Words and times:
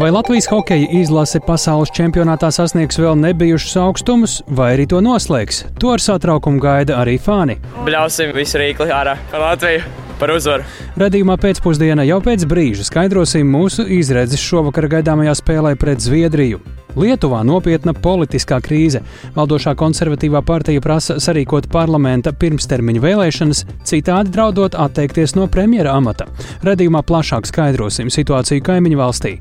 Vai 0.00 0.10
Latvijas 0.10 0.46
hokeja 0.48 0.86
izlase 0.96 1.42
pasaules 1.44 1.90
čempionātā 1.92 2.48
sasniegs 2.56 2.96
vēl 2.96 3.18
nebijušus 3.20 3.74
augstumus, 3.82 4.38
vai 4.48 4.70
arī 4.72 4.86
to 4.88 5.02
noslēgs? 5.04 5.58
To 5.76 5.92
ar 5.92 6.00
satraukumu 6.00 6.56
gaida 6.62 6.96
arī 7.02 7.18
fani. 7.20 7.58
Bļausim 7.84 8.32
visu 8.32 8.62
rīkli 8.62 8.88
ārā 8.96 9.18
par 9.28 9.44
Latviju! 9.44 9.84
Par 10.16 10.32
uzvaru! 10.32 10.64
Radījumā 11.04 11.36
pēcpusdienā 11.44 12.08
jau 12.08 12.22
pēc 12.24 12.48
brīža 12.48 12.88
skaidrosim 12.88 13.52
mūsu 13.52 13.84
izredzes 14.00 14.40
šovakar 14.40 14.88
gaidāmajā 14.96 15.36
spēlē 15.36 15.76
pret 15.76 16.00
Zviedriju. 16.00 16.64
Lietuvā 16.98 17.42
nopietna 17.46 17.94
politiskā 17.94 18.58
krīze. 18.64 19.02
Valdošā 19.36 19.74
konservatīvā 19.78 20.42
partija 20.46 20.82
prasa 20.82 21.18
sarīkot 21.22 21.68
parlamenta 21.72 22.32
pirmstermiņa 22.32 23.04
vēlēšanas, 23.04 23.62
citādi 23.86 24.34
draudot 24.34 24.74
atteikties 24.74 25.36
no 25.38 25.46
premjera 25.50 25.94
amata. 25.98 26.26
Radījumā 26.66 27.04
plašāk 27.06 27.48
skaidrosim 27.50 28.10
situāciju 28.10 28.64
kaimiņu 28.66 29.00
valstī. 29.00 29.36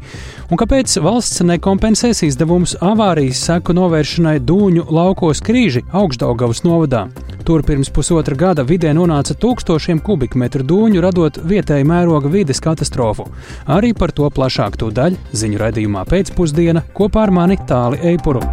Un 0.50 0.61
kāpēc 0.61 1.00
valsts 1.04 1.43
nekompensēs 1.46 2.24
izdevumus 2.29 2.77
avārijas 2.82 3.46
seku 3.50 3.75
novēršanai 3.77 4.39
Dūņu 4.46 4.89
laukos 4.93 5.43
krīži 5.46 5.86
augšdaugavas 5.93 6.66
novadā? 6.68 7.07
Tur 7.46 7.64
pirms 7.66 7.89
pusotra 7.93 8.36
gada 8.38 8.66
vidē 8.68 8.92
nonāca 8.96 9.36
tūkstošiem 9.38 10.02
kubikmetru 10.06 10.66
dūņu, 10.68 11.02
radot 11.06 11.39
vietēju 11.50 11.88
mēroga 11.89 12.32
vides 12.32 12.61
katastrofu. 12.64 13.30
Arī 13.68 13.93
par 13.97 14.14
to 14.16 14.30
plašāk 14.30 14.78
tūdaļ 14.82 15.18
ziņu 15.32 15.64
raidījumā 15.64 16.06
pēcpusdiena 16.10 16.86
kopā 16.94 17.28
ar 17.28 17.36
mani 17.36 17.60
Tāli 17.70 18.02
Eipuru. 18.14 18.44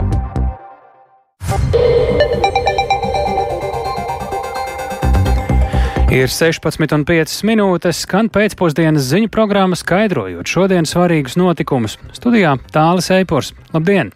Ir 6.16 6.30
16,5 6.30 7.42
minūtes, 7.44 7.98
skan 8.06 8.30
pēcpusdienas 8.32 9.04
ziņu 9.10 9.28
programma, 9.34 9.76
skaidrojot 9.76 10.48
šodienas 10.48 10.94
svarīgus 10.94 11.34
notikumus. 11.36 11.98
Studijā 12.16 12.54
Tālis 12.72 13.10
Eipors. 13.12 13.50
Labdien! 13.74 14.14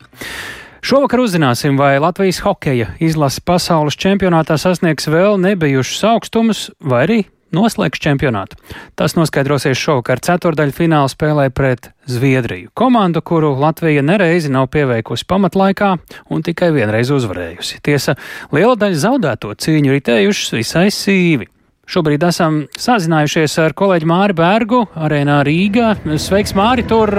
Šovakar 0.80 1.20
uzzināsim, 1.20 1.76
vai 1.76 1.98
Latvijas 2.00 2.40
hokeja 2.40 2.94
izlase 3.04 3.42
pasaules 3.44 3.98
čempionātā 4.00 4.56
sasniegs 4.56 5.10
vēl 5.12 5.36
nebijušus 5.42 6.06
augstumus, 6.08 6.62
vai 6.80 7.02
arī 7.04 7.18
noslēgs 7.52 8.00
čempionātu. 8.00 8.56
Tas 8.96 9.16
noskaidrosies 9.18 9.78
šovakar 9.78 10.22
ceturdaļu 10.24 10.74
fināla 10.76 11.10
spēlē 11.12 11.50
pret 11.52 11.90
Zviedriju. 12.10 12.70
Komandu, 12.74 13.20
kuru 13.20 13.52
Latvija 13.60 14.02
nereizi 14.02 14.50
nav 14.52 14.70
pieveikusi 14.72 15.28
pamatlaikā 15.28 15.92
un 16.32 16.46
tikai 16.46 16.72
vienreiz 16.74 17.12
uzvarējusi. 17.12 17.82
Tiesa, 17.84 18.16
liela 18.54 18.78
daļa 18.80 19.04
zaudēto 19.04 19.52
cīņu 19.60 19.98
ritējušas 19.98 20.56
visai 20.56 20.88
sīvi. 20.94 21.50
Šobrīd 21.90 22.22
esam 22.22 22.60
sazinājušies 22.78 23.56
ar 23.64 23.72
kolēģi 23.74 24.06
Māri 24.06 24.36
Bērgu, 24.38 24.84
arēnā 24.94 25.40
Rīgā. 25.48 25.88
Sveiks, 26.22 26.54
Māri! 26.54 26.84
Tur, 26.86 27.10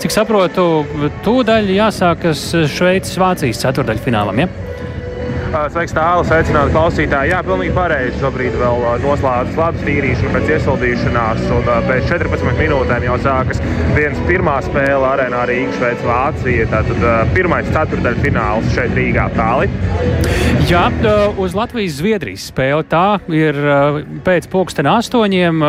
cik 0.00 0.14
saprotu, 0.14 0.64
tūdaļ 1.26 1.68
jāsākas 1.74 2.46
Šveices-Vācijas 2.78 3.60
ceturdaļfinālam. 3.66 4.40
Ja? 4.40 4.65
Sveiks, 5.56 5.94
tālu, 5.96 6.24
sveicināti 6.28 6.74
klausītāji. 6.74 7.30
Jā, 7.32 7.38
pilnīgi 7.46 7.72
pareizi. 7.76 8.18
Šobrīd 8.20 8.56
vēl 8.60 8.82
noslēdzas 9.00 9.56
ledus 9.56 9.84
tīrīšana 9.86 10.32
pēc 10.34 10.50
iesildīšanās, 10.52 11.44
un 11.56 11.68
pēc 11.86 12.10
14 12.10 12.58
minūtēm 12.60 13.06
jau 13.06 13.16
sākas 13.24 13.62
dienas 13.96 14.20
pirmā 14.28 14.56
spēle 14.66 15.08
arēnā 15.08 15.44
Rīgas, 15.48 15.78
Šveice, 15.78 16.04
Vācija. 16.06 16.66
Tātad 16.72 17.06
pirmais 17.32 17.70
ceturdaļfināls 17.72 18.68
šeit 18.76 18.92
Rīgā 18.98 19.28
tāli. 19.36 19.70
Jā, 20.68 20.88
uz 21.40 21.56
Latvijas-Zviedrijas 21.56 22.50
spēli 22.52 22.88
tā 22.92 23.06
ir 23.32 23.60
pēc 24.26 24.50
pulkstena 24.52 24.98
astoņiem. 25.00 25.64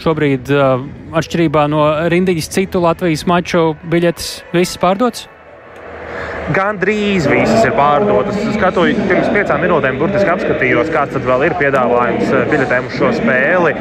Šobrīd, 0.00 0.48
atšķirībā 1.20 1.66
no 1.68 1.84
rindiņas 2.08 2.48
citu 2.56 2.80
Latvijas 2.80 3.26
maču, 3.28 3.74
biļetes 3.92 4.32
visas 4.56 4.80
pārdotas? 4.80 5.28
Gandrīz 6.50 7.28
visas 7.30 7.62
ir 7.62 7.74
pārdotas. 7.76 8.34
Es 8.40 8.56
skatos, 8.56 8.96
pirms 9.06 9.28
piecām 9.30 9.60
minūtēm 9.62 10.00
burtiski 10.00 10.32
apskatījos, 10.32 10.90
kāds 10.90 11.14
vēl 11.22 11.44
ir 11.46 11.54
piedāvājums 11.60 12.32
biļetēm 12.50 12.88
uz 12.88 12.96
šo 12.98 13.10
spēli. 13.14 13.74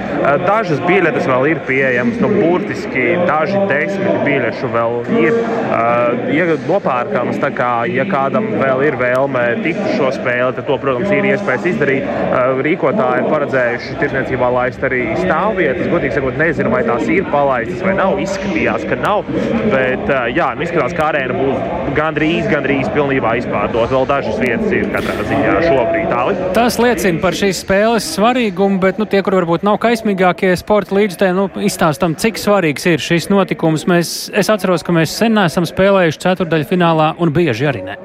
Dažas 0.44 0.82
biļetes 0.86 1.26
vēl 1.30 1.48
ir 1.50 1.62
pieejamas, 1.66 2.20
nu, 2.22 2.30
burtiski 2.36 3.06
daži 3.26 3.64
desmit 3.72 4.20
biļešu 4.28 4.70
vēl 4.76 4.98
ir 5.18 5.40
uh, 5.40 6.54
nopērkamas. 6.70 7.40
Tā 7.42 7.50
kā, 7.58 7.72
ja 7.90 8.06
kādam 8.10 8.52
vēl 8.60 8.86
ir 8.92 9.00
vēlme 9.00 9.46
tikt 9.64 9.82
uz 9.88 9.98
šo 9.98 10.12
spēli, 10.20 10.54
tad 10.60 10.70
to, 10.70 10.78
protams, 10.84 11.10
ir 11.16 11.30
iespējas 11.32 11.68
izdarīt. 11.74 12.06
Uh, 12.06 12.62
rīkotāji 12.66 13.24
ir 13.24 13.32
paredzējuši 13.34 13.98
tirdzniecībā 14.04 14.52
laist 14.60 14.86
arī 14.86 15.02
stāvvietas. 15.24 15.90
Godīgi 15.90 16.20
sakot, 16.20 16.38
nezinu, 16.38 16.74
vai 16.76 16.84
tās 16.86 17.10
ir 17.10 17.26
palaistas 17.34 17.82
vai 17.86 17.98
nav. 17.98 18.22
Izskatījās, 18.22 18.86
ka 18.90 19.00
nav. 19.02 19.26
Bet, 19.74 20.06
uh, 20.06 20.30
jā, 20.36 20.54
nu, 20.54 20.68
izskatās, 20.68 20.98
ka 20.98 21.10
arēna 21.10 21.42
būs 21.42 21.94
gandrīz. 21.98 22.29
Gandrīz 22.30 22.50
gandrīz 22.52 22.90
pilnībā 22.94 23.32
izpārdot. 23.40 23.90
Vēl 23.90 24.06
dažas 24.10 24.36
vietas 24.38 24.74
ir 24.76 24.90
katrā 24.94 25.26
ziņā 25.26 25.54
šobrīd. 25.66 26.12
Tāli. 26.12 26.36
Tas 26.54 26.78
liecina 26.82 27.22
par 27.24 27.38
šīs 27.38 27.64
spēles 27.64 28.10
svarīgumu, 28.14 28.78
bet 28.84 29.02
nu, 29.02 29.08
tie, 29.10 29.24
kur 29.26 29.40
varbūt 29.40 29.66
nav 29.66 29.80
kaismīgākie 29.82 30.54
sporta 30.60 30.98
līdzekļi, 30.98 31.32
nu, 31.38 31.48
izstāstam, 31.66 32.14
cik 32.20 32.38
svarīgs 32.42 32.86
ir 32.92 33.02
šis 33.02 33.32
notikums. 33.34 33.88
Mēs, 33.90 34.14
es 34.30 34.54
atceros, 34.54 34.86
ka 34.86 34.94
mēs 34.96 35.18
sen 35.18 35.38
neesam 35.40 35.66
spēlējuši 35.70 36.24
ceturdaļfinālā 36.28 37.16
un 37.18 37.34
bieži 37.34 37.72
arī 37.72 37.86
ne. 37.90 37.98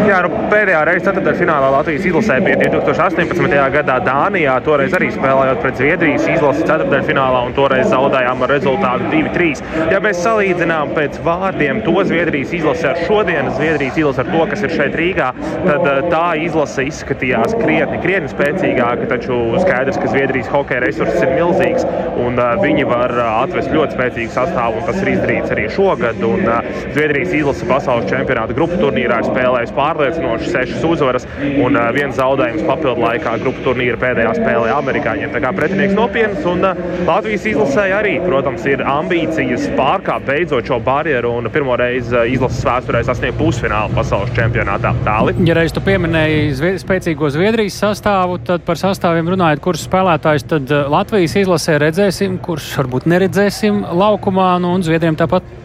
Jā, 0.00 0.20
nu, 0.24 0.30
pēdējā 0.48 0.78
reize 0.88 1.02
ceturtdaļfinālā 1.04 1.68
Latvijas 1.74 2.06
izlasē 2.08 2.38
bija 2.44 2.56
2018. 2.62 3.56
gadā 3.74 3.98
Dānijā. 4.04 4.54
Toreiz 4.64 4.94
arī 4.96 5.10
spēlējot 5.12 5.60
pret 5.60 5.76
Zviedrijas 5.76 6.24
izlasi 6.32 6.64
ceturtdaļfinālā 6.64 7.42
un 7.48 7.52
toreiz 7.56 7.90
zaudējām 7.92 8.44
ar 8.46 8.52
rezultātu 8.54 9.10
2-3. 9.12 9.60
Ja 9.92 10.00
mēs 10.00 10.22
salīdzinām 10.24 10.94
pēc 10.96 11.18
vārdiem 11.26 11.82
to 11.84 11.94
Zviedrijas 12.08 12.54
izlasi 12.56 12.88
ar 12.88 13.02
šodienas 13.04 13.58
Zviedrijas 13.58 14.00
izlasi 14.00 14.22
ar 14.24 14.30
to, 14.32 14.46
kas 14.54 14.64
ir 14.64 14.74
šeit 14.78 14.96
Rīgā, 15.00 15.28
tad 15.66 15.86
eh, 15.92 16.00
tā 16.14 16.24
izlase 16.46 16.86
izskatījās 16.88 17.58
krietni, 17.60 18.00
krietni 18.00 18.32
spēcīgāka. 18.32 19.10
Taču 19.12 19.38
skaidrs, 19.60 20.00
ka 20.00 20.14
Zviedrijas 20.14 20.50
hokeja 20.54 20.80
resurss 20.86 21.20
ir 21.20 21.34
milzīgs 21.36 21.84
un 22.20 22.40
uh, 22.40 22.54
viņi 22.60 22.88
var 22.88 23.14
uh, 23.18 23.28
atvest 23.44 23.72
ļoti 23.74 23.98
spēcīgu 23.98 24.34
sastāvu. 24.34 24.82
Tas 24.88 25.02
ir 25.04 25.12
izdarīts 25.14 25.54
arī 25.54 25.68
šogad. 25.76 26.24
Un, 26.24 26.48
Zviedrijas 26.94 27.32
izlase 27.36 27.66
pasaules 27.68 28.08
čempionāta 28.10 28.54
grupu 28.56 28.78
turnīrā 28.80 29.20
ir 29.20 29.28
spēlējusi 29.28 29.76
pār 29.76 29.89
pārliecinoši 29.90 30.50
sešas 30.50 30.84
uzvaras 30.86 31.26
un 31.40 31.78
viens 31.94 32.16
zaudējums 32.18 32.66
papildu 32.68 33.02
laikā 33.02 33.36
grupu 33.42 33.64
turnīra 33.64 33.98
pēdējā 34.00 34.34
spēlē 34.38 34.72
amerikāņiem. 34.76 35.32
Tā 35.34 35.42
kā 35.42 35.52
pretinieks 35.56 35.96
nopietns 35.96 36.46
un 36.48 36.64
Latvijas 37.08 37.46
izlasē 37.50 37.88
arī, 37.98 38.16
protams, 38.22 38.66
ir 38.70 38.84
ambīcijas 38.86 39.68
pārkāpt 39.78 40.28
beidzot 40.28 40.68
šo 40.70 40.80
barjeru 40.84 41.32
un 41.40 41.50
pirmo 41.52 41.76
reizi 41.80 42.26
izlases 42.34 42.62
vēsturē 42.66 43.02
sasniegt 43.06 43.38
pusfinālu 43.40 43.94
pasaules 43.96 44.34
čempionātā. 44.36 44.92
Tāli. 45.06 45.34
Ja 45.48 45.56
reiz 45.58 45.74
tu 45.74 45.82
pieminēji 45.84 46.50
zvied, 46.58 46.80
spēcīgo 46.82 47.30
Zviedrijas 47.32 47.78
sastāvu, 47.82 48.40
tad 48.46 48.66
par 48.66 48.78
sastāviem 48.80 49.30
runājot, 49.32 49.62
kurus 49.64 49.86
spēlētājus 49.88 50.46
tad 50.50 50.74
Latvijas 50.92 51.38
izlasē 51.40 51.78
redzēsim, 51.82 52.38
kurus 52.44 52.68
varbūt 52.78 53.08
neredzēsim 53.10 53.82
laukumā, 54.02 54.52
nu, 54.62 54.76
un 54.76 54.86
Zviedriem 54.86 55.18
tāpat. 55.18 55.59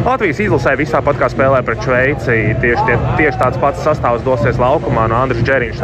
Latvijas 0.00 0.38
izlasē 0.40 0.72
visā 0.80 1.02
pat 1.04 1.18
kā 1.20 1.28
spēlē 1.28 1.60
pret 1.66 1.82
Šveici. 1.84 2.36
Tieši, 2.62 2.84
tie, 2.88 2.96
tieši 3.18 3.38
tāds 3.40 3.58
pats 3.60 3.82
sastāvs 3.84 4.24
dosies 4.24 4.58
laukumā. 4.60 5.04
No 5.12 5.18
Andris 5.20 5.44
Čeriņš 5.44 5.82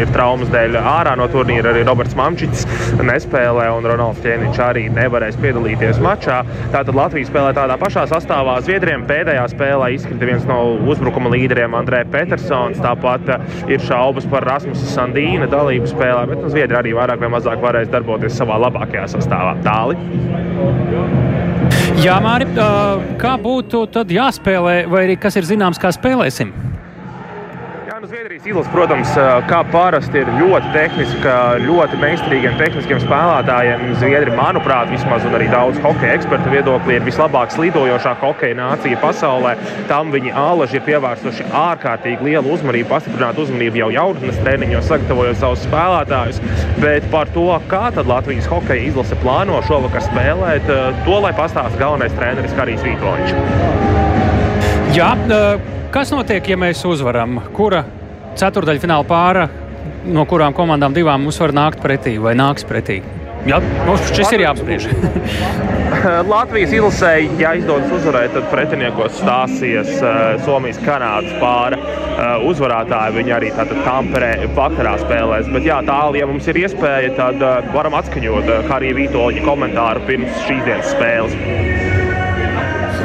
ir 0.00 0.12
traumas 0.14 0.48
dēļ 0.52 0.78
ārā 0.80 1.12
no 1.20 1.26
turnīra. 1.32 1.74
Arī 1.74 1.84
Roberts 1.84 2.16
Mamčits 2.18 2.64
nespēlē, 3.04 3.68
un 3.76 3.88
Ronalds 3.90 4.22
Čēniņš 4.24 4.60
arī 4.64 4.86
nevarēs 4.96 5.38
piedalīties 5.42 6.00
mačā. 6.04 6.40
Tātad 6.72 6.96
Latvija 6.96 7.28
spēlē 7.28 7.52
tādā 7.58 7.76
pašā 7.80 8.06
sastāvā. 8.10 8.56
Zviedriem 8.64 9.04
pēdējā 9.08 9.44
spēlē 9.52 9.92
izkrita 9.96 10.30
viens 10.30 10.46
no 10.48 10.60
uzbrukuma 10.90 11.32
līderiem, 11.34 11.76
Andrē 11.76 12.06
Petersons. 12.10 12.80
Tāpat 12.80 13.34
ir 13.68 13.84
šaubas 13.84 14.28
par 14.32 14.48
Rasmusa 14.48 14.88
Sandīna 14.94 15.50
dalību 15.52 15.90
spēlē, 15.90 16.24
bet 16.32 16.40
nu, 16.40 16.52
Zviedri 16.52 16.80
arī 16.80 16.96
vairāk 16.96 17.20
vai 17.20 17.34
mazāk 17.36 17.60
varēs 17.62 17.92
darboties 17.92 18.40
savā 18.40 18.56
labākajā 18.64 19.04
sastāvā. 19.18 19.58
Tāli. 19.66 21.29
Jā, 22.00 22.16
Māri, 22.24 22.46
kā 23.20 23.36
būtu 23.40 23.84
jāspēlē, 24.16 24.76
vai 24.88 25.04
arī 25.06 25.18
kas 25.20 25.36
ir 25.36 25.48
zināms, 25.48 25.80
kā 25.80 25.92
spēlēsim? 25.92 26.69
Zviedrijas 28.10 28.42
izlase, 28.42 28.70
protams, 28.74 29.10
kā 29.46 29.60
parasti 29.70 30.18
ir 30.18 30.30
ļoti 30.34 30.72
tehniska, 30.74 31.34
ļoti 31.62 31.98
meistarīgiem 32.00 32.56
tehniskiem 32.58 32.98
spēlētājiem. 33.04 33.84
Zviedri, 34.00 34.32
manuprāt, 34.34 34.90
vismaz 34.90 35.22
arī 35.28 35.46
daudz 35.52 35.78
hokeja 35.84 36.16
ekspertu 36.18 36.50
viedoklī, 36.50 36.96
ir 36.98 37.06
vislabāk 37.06 37.54
slidojošā 37.54 38.16
hokeja 38.18 38.58
nācija 38.58 38.98
pasaulē. 38.98 39.54
Tam 39.86 40.10
viņi 40.10 40.34
ālaži 40.34 40.80
ir 40.80 40.84
pievērsuši 40.88 41.46
ārkārtīgi 41.60 42.26
lielu 42.32 42.50
uzmanību, 42.56 42.90
pastiprinātu 42.90 43.46
uzmanību 43.46 43.82
jau 43.84 43.92
jaunatnes 43.94 44.42
treniņos, 44.42 44.90
sagatavojot 44.90 45.38
savus 45.44 45.62
spēlētājus. 45.70 46.42
Bet 46.82 47.06
par 47.14 47.30
to, 47.30 47.46
kā 47.70 47.94
Latvijas 47.94 48.50
hokeja 48.50 48.90
izlase 48.90 49.22
plāno 49.22 49.62
šovakar 49.70 50.02
spēlēt, 50.10 50.66
to 51.06 51.22
lai 51.22 51.30
pastāsta 51.38 51.78
galvenais 51.78 52.18
treneris 52.18 52.58
Karijs 52.58 52.82
Vītoliņš. 52.90 53.30
Jā, 54.98 55.14
Kas 55.90 56.12
notiek, 56.14 56.46
ja 56.46 56.54
mēs 56.54 56.84
uzvaram? 56.86 57.40
Kura 57.50 57.80
ceturdaļfināla 58.38 59.06
pāra, 59.08 59.48
no 60.10 60.26
kurām 60.28 60.54
komandām 60.56 60.94
divām 60.96 61.24
mums 61.26 61.40
var 61.42 61.54
nākt 61.56 61.82
pretī 61.82 62.16
vai 62.22 62.36
nāks 62.38 62.66
pretī? 62.68 63.00
Jā, 63.48 63.56
mums 63.86 64.10
šis 64.12 64.34
ir 64.36 64.42
jāapspriež. 64.44 64.86
Latvijas 66.32 66.74
izlasē, 66.76 67.12
ja 67.40 67.54
izdodas 67.56 67.92
uzvarēt, 67.96 68.34
tad 68.36 68.46
pretiniekos 68.52 69.16
stāsies 69.16 69.94
uh, 69.98 70.36
Somijas 70.44 70.80
Kanādas 70.84 71.32
pāra 71.40 71.78
uh, 71.80 72.44
uzvarētāji. 72.50 73.16
Viņi 73.16 73.34
arī 73.36 73.52
tātad 73.56 73.80
Tamperē 73.86 74.32
vakarā 74.56 74.96
spēlēs. 75.02 75.48
Bet 75.56 75.68
jā, 75.68 75.80
tālāk, 75.88 76.20
ja 76.20 76.28
mums 76.30 76.50
ir 76.52 76.60
iespēja, 76.62 77.14
tad 77.18 77.40
uh, 77.40 77.72
varam 77.74 77.96
atskaņot 78.00 78.52
uh, 78.52 78.60
Harija 78.70 79.00
Vītoļa 79.00 79.46
komentāru 79.48 80.04
pirms 80.10 80.44
šīs 80.44 80.66
dienas 80.68 80.92
spēles 80.92 81.89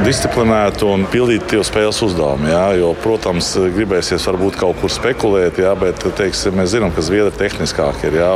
disciplinētu 0.04 0.88
un 0.92 1.06
pildītu 1.10 1.62
spēles 1.66 2.02
uzdevumu. 2.06 2.50
Jā, 2.52 2.64
jo, 2.80 2.92
protams, 3.04 3.52
gribēsies 3.76 4.26
varbūt 4.28 4.58
kaut 4.60 4.80
kur 4.82 4.92
spekulēt, 4.92 5.60
jā, 5.62 5.72
bet 5.80 6.04
teiksim, 6.18 6.58
mēs 6.60 6.74
zinām, 6.74 6.92
ka 6.96 7.04
zviedri 7.06 7.34
tehniskāk 7.38 8.04
ir. 8.08 8.18
Jā, 8.20 8.32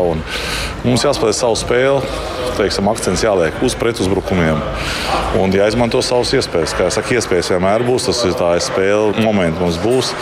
mums 0.85 1.05
jāspēlē 1.05 1.33
savu 1.35 1.57
spēli, 1.59 2.13
teiksim, 2.59 2.89
akcents 2.91 3.25
jāliek 3.25 3.63
uz 3.65 3.75
pretuzbrukumiem 3.79 4.61
un 5.39 5.53
jāizmanto 5.55 6.01
savas 6.05 6.31
iespējas. 6.39 6.75
Kā 6.77 6.87
jau 6.87 6.95
saka, 6.99 7.17
iespējas 7.17 7.51
vienmēr 7.55 7.85
būs, 7.87 8.07
tas 8.09 8.23
ir 8.27 8.37
tā 8.39 8.53
spēle, 8.63 9.11
momenti 9.25 9.61
mums 9.63 9.81
būs. 9.83 10.13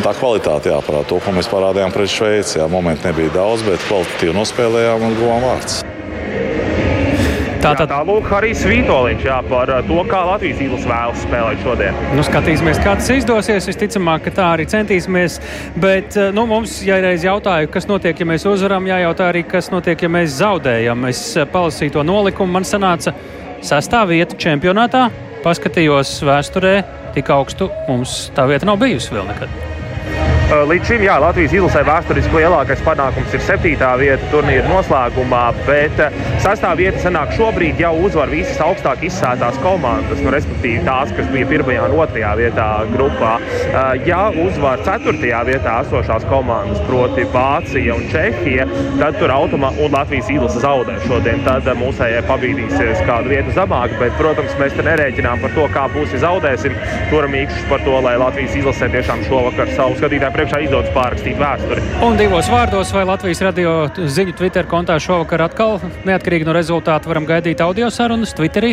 Tā 0.00 0.14
kvalitāte 0.18 0.72
jāparāda. 0.72 1.08
To, 1.12 1.22
ko 1.22 1.36
mēs 1.36 1.50
parādījām 1.52 1.94
pret 1.94 2.12
Šveici, 2.12 2.58
jā, 2.60 2.68
momenti 2.70 3.08
nebija 3.08 3.36
daudz, 3.40 3.64
bet 3.66 3.88
kvalitatīvi 3.88 4.36
nospēlējām 4.40 5.08
un 5.08 5.18
guvām 5.22 5.48
vārds. 5.50 5.80
Tātad, 7.60 7.90
jā, 7.90 7.92
tā 7.92 7.98
lūk, 8.08 8.24
Harijs 8.30 8.62
Vitoļņš 8.64 9.24
par 9.50 9.70
uh, 9.74 9.80
to, 9.84 9.98
kā 10.08 10.20
Latvijas 10.24 10.62
īlis 10.64 10.86
vēlas 10.88 11.24
spēlēt 11.26 11.64
šodien. 11.64 11.98
Nu, 12.16 12.24
skatīsimies, 12.24 12.80
kā 12.80 12.94
tas 12.96 13.10
izdosies. 13.12 13.68
Visticamāk, 13.68 14.24
ka 14.24 14.32
tā 14.38 14.46
arī 14.54 14.64
centīsimies. 14.70 15.36
Bet 15.80 16.16
uh, 16.16 16.30
nu, 16.36 16.46
mums, 16.48 16.78
ja 16.86 16.96
reiz 17.04 17.26
jautāju, 17.26 17.68
kas 17.74 17.88
notiek, 17.90 18.16
ja 18.16 18.28
mēs 18.32 18.46
uzvaram, 18.48 18.88
jājautā 18.88 19.28
arī, 19.34 19.44
kas 19.48 19.68
notiek, 19.74 20.06
ja 20.06 20.12
mēs 20.12 20.38
zaudējam. 20.38 21.04
Es 21.10 21.20
uh, 21.36 21.44
palasīju 21.52 21.98
to 21.98 22.06
nolikumu, 22.08 22.56
man 22.56 22.68
sanāca 22.68 23.12
sastā 23.60 24.06
vieta 24.08 24.38
čempionātā. 24.40 25.10
Paskatījos 25.44 26.16
vēsturē, 26.24 26.74
tik 27.16 27.28
augstu 27.36 27.68
mums 27.88 28.30
tā 28.36 28.48
vieta 28.48 28.68
nav 28.68 28.80
bijusi 28.80 29.12
vēl 29.16 29.28
nekad. 29.34 29.79
Uh, 30.50 30.64
līdz 30.66 30.88
šim 30.88 31.02
jā, 31.04 31.14
Latvijas 31.22 31.52
izlasē 31.54 31.84
vēsturiski 31.86 32.34
lielākais 32.34 32.80
panākums 32.82 33.34
ir 33.36 33.42
septītā 33.46 33.92
vieta 34.00 34.26
turnīra 34.32 34.64
noslēgumā, 34.66 35.42
bet 35.62 36.00
uh, 36.02 36.16
sastāvā 36.42 36.80
vieta 36.80 36.98
sanāk 37.04 37.36
šobrīd 37.36 37.78
jau 37.78 37.92
uzvar 38.02 38.32
visas 38.32 38.58
augstāk 38.64 39.04
izsētās 39.06 39.60
komandas, 39.62 40.18
nu, 40.18 40.32
respektīvi 40.34 40.82
tās, 40.88 41.12
kas 41.14 41.28
bija 41.30 41.46
pirmajā 41.52 41.84
un 41.86 41.94
otrajā 42.02 42.32
vietā 42.40 42.66
grupā. 42.90 43.36
Uh, 43.68 43.92
ja 44.08 44.24
uzvar 44.42 44.82
ceturtajā 44.88 45.44
vietā 45.52 45.76
esošās 45.84 46.26
komandas, 46.32 46.82
proti 46.88 47.28
Vācija 47.30 47.94
un 47.94 48.10
Čehija, 48.10 48.66
tad 48.98 49.20
tur 49.22 49.30
automātiski 49.36 49.86
un 49.86 49.94
Latvijas 49.94 50.32
izlase 50.34 50.64
zaudē 50.66 50.98
šodien. 51.06 51.46
Tad 51.46 51.70
mūsējai 51.78 52.26
pabīdīsies 52.26 53.04
kādu 53.06 53.36
vietu 53.36 53.54
zemāk, 53.54 53.94
bet, 54.02 54.18
protams, 54.18 54.58
mēs 54.58 54.74
te 54.74 54.88
nerēķinām 54.90 55.46
par 55.46 55.54
to, 55.54 55.70
kā 55.78 55.86
būs, 55.94 56.10
ja 56.18 56.24
zaudēsim. 56.26 56.74
Turam 57.14 57.38
īkšķis 57.38 57.70
par 57.70 57.86
to, 57.86 57.96
lai 58.02 58.18
Latvijas 58.18 58.58
izlasē 58.58 58.90
tiešām 58.98 59.22
šovakar 59.30 59.70
savu 59.78 59.94
skatītāju 60.02 60.39
priekšā 60.40 60.62
izdodas 60.64 60.92
pārrakstīt 60.96 61.36
vēsturi. 61.40 61.82
Un 62.06 62.16
divos 62.16 62.48
vārdos, 62.48 62.94
vai 62.96 63.04
Latvijas 63.08 63.42
radio 63.44 63.74
ziņu 64.00 64.36
Twitter 64.38 64.68
kontā 64.70 64.96
šovakar 65.02 65.44
atkal 65.50 65.76
neatkarīgi 66.08 66.48
no 66.48 66.56
rezultātu 66.56 67.12
varam 67.12 67.28
gaidīt 67.28 67.60
audio 67.60 67.90
sarunas 67.92 68.32
Twitterī? 68.36 68.72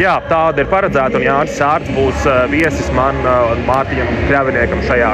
Jā, 0.00 0.14
tāda 0.24 0.62
ir 0.62 0.68
paredzēta. 0.72 1.18
Un 1.18 1.24
Jānis 1.26 1.56
Sārts 1.58 1.90
būs 1.92 2.24
viesis 2.50 2.88
man 2.96 3.18
un 3.22 3.60
Mārtiņam 3.68 4.08
Kļaviniekam 4.24 4.80
šajā 4.88 5.10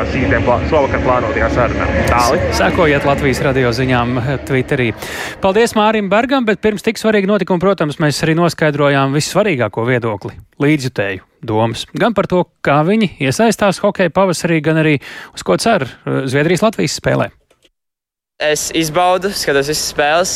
plā, 0.46 0.58
šovakar 0.70 1.02
plānotajā 1.02 1.48
sarunā. 1.54 1.88
Tāli. 2.08 2.38
Sekojiet 2.56 3.08
Latvijas 3.08 3.42
radio 3.44 3.72
ziņām 3.74 4.20
Twitterī. 4.48 4.92
Paldies 5.42 5.74
Mārim 5.78 6.10
Bergam, 6.12 6.46
bet 6.48 6.62
pirms 6.64 6.86
tik 6.86 7.00
svarīga 7.00 7.30
notikuma, 7.32 7.62
protams, 7.62 7.98
mēs 8.02 8.22
arī 8.26 8.36
noskaidrojām 8.38 9.16
vissvarīgāko 9.18 9.86
viedokli- 9.88 10.38
līdzjutēju 10.64 11.26
domas. 11.42 11.86
Gan 11.98 12.14
par 12.14 12.30
to, 12.30 12.44
kā 12.62 12.80
viņi 12.86 13.18
iesaistās 13.18 13.82
hokeja 13.82 14.14
pavasarī, 14.14 14.62
gan 14.62 14.76
arī 14.76 15.00
uz 15.34 15.42
ko 15.42 15.56
cer 15.56 15.86
Zviedrijas-Latvijas 16.06 17.00
spēlē. 17.00 17.30
Es 18.38 18.68
izbaudu, 18.70 19.32
skatos 19.34 19.66
visas 19.66 19.88
spēles. 19.90 20.32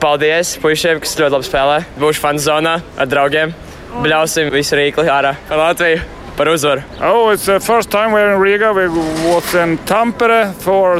Paldies 0.00 0.54
puišiem, 0.62 1.02
kas 1.04 1.12
ļoti 1.20 1.34
labi 1.34 1.44
spēlē. 1.44 1.74
Būšu 2.00 2.22
fanu 2.24 2.40
zonā 2.40 2.78
ar 2.96 3.12
draugiem. 3.12 3.52
Bļausim 4.00 4.48
visu 4.54 4.80
rīkli 4.80 5.04
ārā 5.12 5.34
par 5.44 5.60
Latviju 5.60 6.00
par 6.36 6.48
uzvaru. 6.52 6.82
Oh, 7.00 7.32
Riga. 8.42 8.72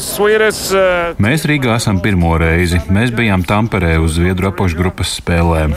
Swedish, 0.00 0.72
uh... 0.74 1.16
Mēs 1.22 1.44
Rīgā 1.48 1.76
esam 1.76 2.00
pirmo 2.04 2.32
reizi. 2.40 2.80
Mēs 2.92 3.12
bijām 3.16 3.44
Tamperē 3.46 3.96
uz 4.02 4.16
Zviedru 4.16 4.50
apakšgrupas 4.50 5.16
spēlēm. 5.20 5.76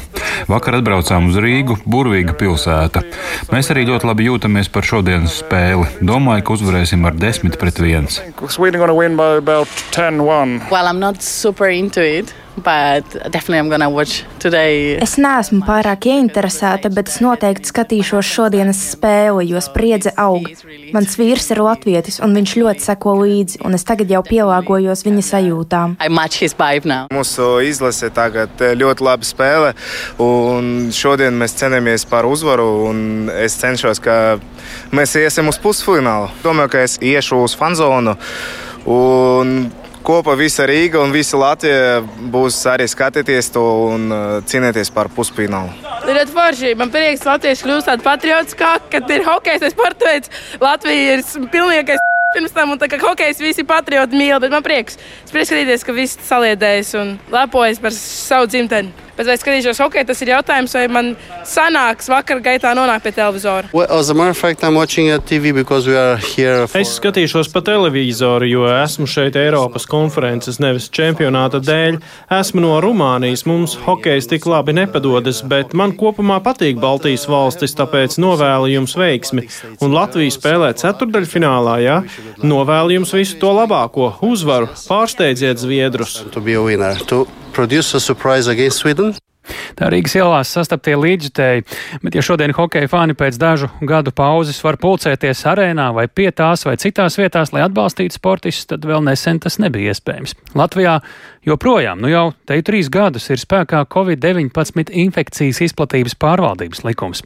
Vakar 0.50 0.79
atbraucām 0.79 1.29
uz 1.29 1.39
Rīgu, 1.44 1.79
burvīga 1.89 2.35
pilsēta. 2.39 3.03
Mēs 3.51 3.71
arī 3.73 3.85
ļoti 3.89 4.09
labi 4.09 4.29
jūtamies 4.29 4.71
par 4.71 4.88
šodienas 4.88 5.41
spēli. 5.44 5.88
Domāju, 6.00 6.45
ka 6.47 6.56
uzvarēsim 6.56 7.06
ar 7.09 7.19
10 7.19 7.59
pret 7.59 7.83
1. 7.83 8.09
Well, 12.09 12.48
Es 15.03 15.15
neesmu 15.21 15.61
pārāk 15.67 16.09
ieinteresēta, 16.09 16.91
bet 16.93 17.11
es 17.11 17.19
noteikti 17.23 17.69
skatīšos 17.71 18.27
šodienas 18.27 18.81
spēli, 18.95 19.47
jo 19.53 19.61
spriedze 19.63 20.11
aug. 20.19 20.47
Mans 20.95 21.15
vīrs 21.19 21.49
ir 21.53 21.61
latvietis, 21.63 22.19
un 22.25 22.35
viņš 22.35 22.55
ļoti 22.59 22.85
seko 22.85 23.15
līdzi, 23.21 23.61
un 23.67 23.77
es 23.77 23.85
tagad 23.87 24.11
jau 24.11 24.21
pielāgojos 24.27 25.05
viņa 25.07 25.25
sajūtām. 25.29 25.95
Mūsu 27.15 27.49
izlase 27.65 28.11
tagad 28.15 28.63
eh, 28.65 28.75
ļoti 28.79 29.07
labi 29.07 29.29
spēlē, 29.29 29.73
un 30.23 30.89
šodien 30.95 31.37
mēs 31.39 31.57
cenamies 31.59 32.07
par 32.09 32.27
uzvaru, 32.29 32.69
un 32.89 33.29
es 33.39 33.57
cenšos, 33.61 34.01
ka 34.03 34.39
mēs 34.95 35.15
iesim 35.19 35.51
uz 35.51 35.61
pusfinālu. 35.61 36.31
Domāju, 36.43 36.73
ka 36.75 36.87
es 36.87 36.99
iešu 37.01 37.43
uz 37.45 37.55
fanzonu. 37.59 38.17
Un 38.89 39.69
kopā 40.05 40.35
visa 40.39 40.65
Rīga 40.69 41.01
un 41.03 41.13
visa 41.13 41.37
Latvija 41.39 41.99
būs 42.03 42.57
arī 42.71 42.87
skatīties 42.89 43.51
to 43.55 43.63
un 43.89 44.07
uh, 44.11 44.21
cīnīties 44.49 44.91
par 44.95 45.09
pusfinālu. 45.13 45.73
Ir 46.09 46.21
forši. 46.33 46.75
Man 46.79 46.93
prieks, 46.93 47.23
ka 47.23 47.35
Latvijas 47.35 47.63
kļūst 47.65 47.89
tāds 47.91 48.05
patriotiskāk, 48.05 48.87
kad 48.93 49.11
ir 49.13 49.25
hokejs, 49.27 49.67
sports 49.73 50.05
veids. 50.05 50.31
Latvija 50.61 51.19
ir 51.19 51.25
pilnīgais. 51.53 52.05
Pirms 52.35 52.53
tam, 52.53 52.75
tā 52.77 52.85
kā 52.85 52.99
hokejs 53.01 53.39
visi 53.41 53.63
patrioti 53.65 54.13
mīl, 54.13 54.35
bet 54.37 54.53
man 54.53 54.61
prieks. 54.61 54.99
Es 55.25 55.33
skatīties, 55.33 55.85
ka 55.85 55.95
viss 55.97 56.19
saliedējas 56.27 56.93
un 57.01 57.15
lepojas 57.33 57.81
par 57.81 57.95
savu 57.95 58.45
dzimteni. 58.51 59.08
Bet, 59.19 59.27
vai 59.27 59.36
skatīšos 59.36 59.81
hokeju, 59.83 60.07
tas 60.07 60.21
ir 60.24 60.30
jautājums, 60.31 60.71
vai 60.77 60.86
man 60.88 61.07
sanāks 61.44 62.07
vakar 62.07 62.39
gaitā 62.39 62.69
nonākt 62.71 63.04
pie 63.04 63.12
televizora. 63.18 63.68
Well, 63.75 63.92
fact, 64.31 64.64
for... 66.71 66.80
Es 66.80 66.94
skatīšos 66.95 67.49
pa 67.52 67.59
televizoru, 67.68 68.47
jo 68.47 68.64
esmu 68.71 69.09
šeit 69.11 69.35
Eiropas 69.35 69.83
konferences, 69.92 70.61
nevis 70.64 70.88
čempionāta 70.95 71.59
dēļ. 71.59 71.99
Esmu 72.38 72.64
no 72.64 72.78
Rumānijas, 72.80 73.44
mums 73.49 73.76
hokejs 73.83 74.31
tik 74.31 74.47
labi 74.47 74.78
nepadodas, 74.80 75.44
bet 75.44 75.76
man 75.76 75.97
kopumā 75.99 76.40
patīk 76.45 76.80
Baltijas 76.80 77.28
valstis, 77.28 77.76
tāpēc 77.76 78.16
novēlu 78.23 78.71
jums 78.71 78.95
veiksmi. 78.95 79.49
Un 79.83 79.99
Latvija 79.99 80.31
spēlē 80.38 80.71
ceturdaļfinālā, 80.80 81.76
jā? 81.83 81.99
Ja? 82.07 82.40
Novēlu 82.40 83.02
jums 83.02 83.11
visu 83.19 83.35
to 83.44 83.52
labāko, 83.59 84.14
uzvaru, 84.31 84.71
pārsteidziet 84.88 85.59
Zviedrus 85.59 86.21
produce 87.59 87.97
a 87.97 87.99
surprise 87.99 88.47
against 88.51 88.80
Sweden? 88.80 89.11
Tā 89.75 89.89
Rīgas 89.92 90.13
ielās 90.16 90.51
sastaptie 90.54 90.94
līdzjutēji, 90.95 91.66
bet 92.04 92.16
ja 92.16 92.21
šodien 92.23 92.54
hokeja 92.56 92.87
fani 92.87 93.16
pēc 93.18 93.35
dažu 93.42 93.68
gadu 93.89 94.13
pauzes 94.16 94.61
var 94.63 94.78
pulcēties 94.80 95.42
arēnā 95.49 95.89
vai 95.95 96.06
pie 96.07 96.30
tās 96.31 96.63
vai 96.68 96.78
citās 96.80 97.18
vietās, 97.19 97.51
lai 97.51 97.66
atbalstītu 97.66 98.16
sportistus, 98.16 98.69
tad 98.69 98.87
vēl 98.87 99.04
nesen 99.09 99.42
tas 99.44 99.59
nebija 99.59 99.92
iespējams. 99.92 100.37
Latvijā 100.56 100.99
joprojām, 101.49 101.99
nu 101.99 102.13
jau 102.13 102.25
te 102.47 102.61
trīs 102.63 102.92
gadus, 102.94 103.28
ir 103.33 103.42
spēkā 103.44 103.83
Covid-19 103.92 104.94
infekcijas 105.04 105.59
izplatības 105.68 106.16
pārvaldības 106.16 106.85
likums. 106.87 107.25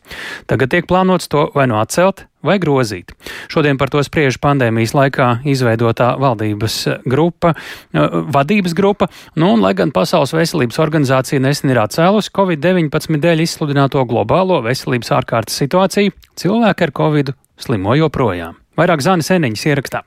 Tagad 0.49 0.73
tiek 0.73 0.89
plānots 0.89 1.29
to 1.29 1.51
vai 1.53 1.69
nu 1.69 1.77
atcelt, 1.81 2.25
vai 2.43 2.59
grozīt. 2.61 3.13
Šodien 3.51 3.79
par 3.79 3.91
to 3.93 4.03
spriež 4.03 4.39
pandēmijas 4.43 4.95
laikā 4.97 5.29
izveidotā 5.49 6.13
valdības 6.21 6.77
grupa, 7.09 7.53
eh, 7.55 8.17
vadības 8.37 8.75
grupa, 8.77 9.09
nu 9.35 9.53
un 9.53 9.61
lai 9.61 9.73
gan 9.73 9.91
Pasaules 9.91 10.33
veselības 10.33 10.79
organizācija 10.79 11.39
nesen 11.39 11.69
ir 11.71 11.81
atcēlusi 11.83 12.33
Covid-19 12.35 13.21
dēļ 13.23 13.45
izsludināto 13.45 14.03
globālo 14.05 14.61
veselības 14.63 15.13
ārkārtas 15.19 15.57
situāciju, 15.63 16.11
cilvēki 16.35 16.81
ar 16.83 16.91
Covid 16.91 17.33
slimo 17.57 17.95
joprojām. 17.95 18.55
Vairāk 18.77 19.05
Zānes 19.05 19.29
Eniņas 19.29 19.65
ierakstā. 19.69 20.03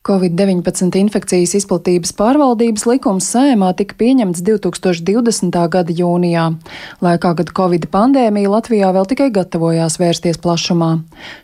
Covid-19 0.00 0.96
infekcijas 0.96 1.52
izplatības 1.58 2.14
pārvaldības 2.16 2.86
likums 2.88 3.26
sējumā 3.34 3.74
tika 3.76 3.98
pieņemts 4.00 4.40
2020. 4.46 5.58
gada 5.74 5.92
jūnijā, 5.92 6.44
laikā, 7.04 7.32
kad 7.36 7.52
Covid 7.58 7.84
pandēmija 7.92 8.48
Latvijā 8.48 8.94
vēl 8.96 9.10
tikai 9.10 9.28
gatavojās 9.36 9.98
vērsties 10.00 10.40
plašumā. 10.40 10.88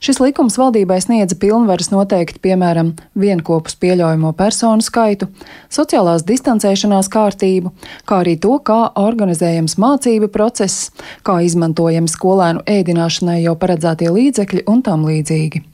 Šis 0.01 0.23
likums 0.25 0.57
valdībai 0.57 0.97
sniedza 1.05 1.37
pilnvaras 1.37 1.93
noteikt, 1.93 2.41
piemēram, 2.41 2.95
vienkopus 3.13 3.77
pieļaujamo 3.77 4.33
personu 4.41 4.89
skaitu, 4.89 5.29
sociālās 5.69 6.25
distancēšanās 6.25 7.13
kārtību, 7.13 7.77
kā 8.09 8.25
arī 8.25 8.39
to, 8.41 8.57
kā 8.65 8.81
organizējams 9.05 9.77
mācību 9.85 10.33
process, 10.33 10.89
kā 11.29 11.43
izmantojami 11.45 12.09
skolēnu 12.09 12.65
ēdināšanai 12.65 13.43
jau 13.43 13.59
paredzētie 13.61 14.09
līdzekļi 14.17 14.65
un 14.73 14.87
tam 14.89 15.05
līdzīgi. 15.13 15.67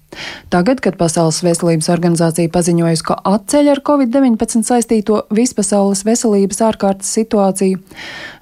Tagad, 0.52 0.82
kad 0.84 0.98
Pasaules 1.00 1.40
veselības 1.44 1.88
organizācija 1.92 2.50
paziņojusi, 2.52 3.04
ka 3.08 3.16
atceļ 3.32 3.70
ar 3.72 3.82
covid-19 3.86 4.66
saistīto 4.68 5.22
vispasaules 5.32 6.04
veselības 6.08 6.60
ārkārtas 6.68 7.12
situāciju, 7.16 7.80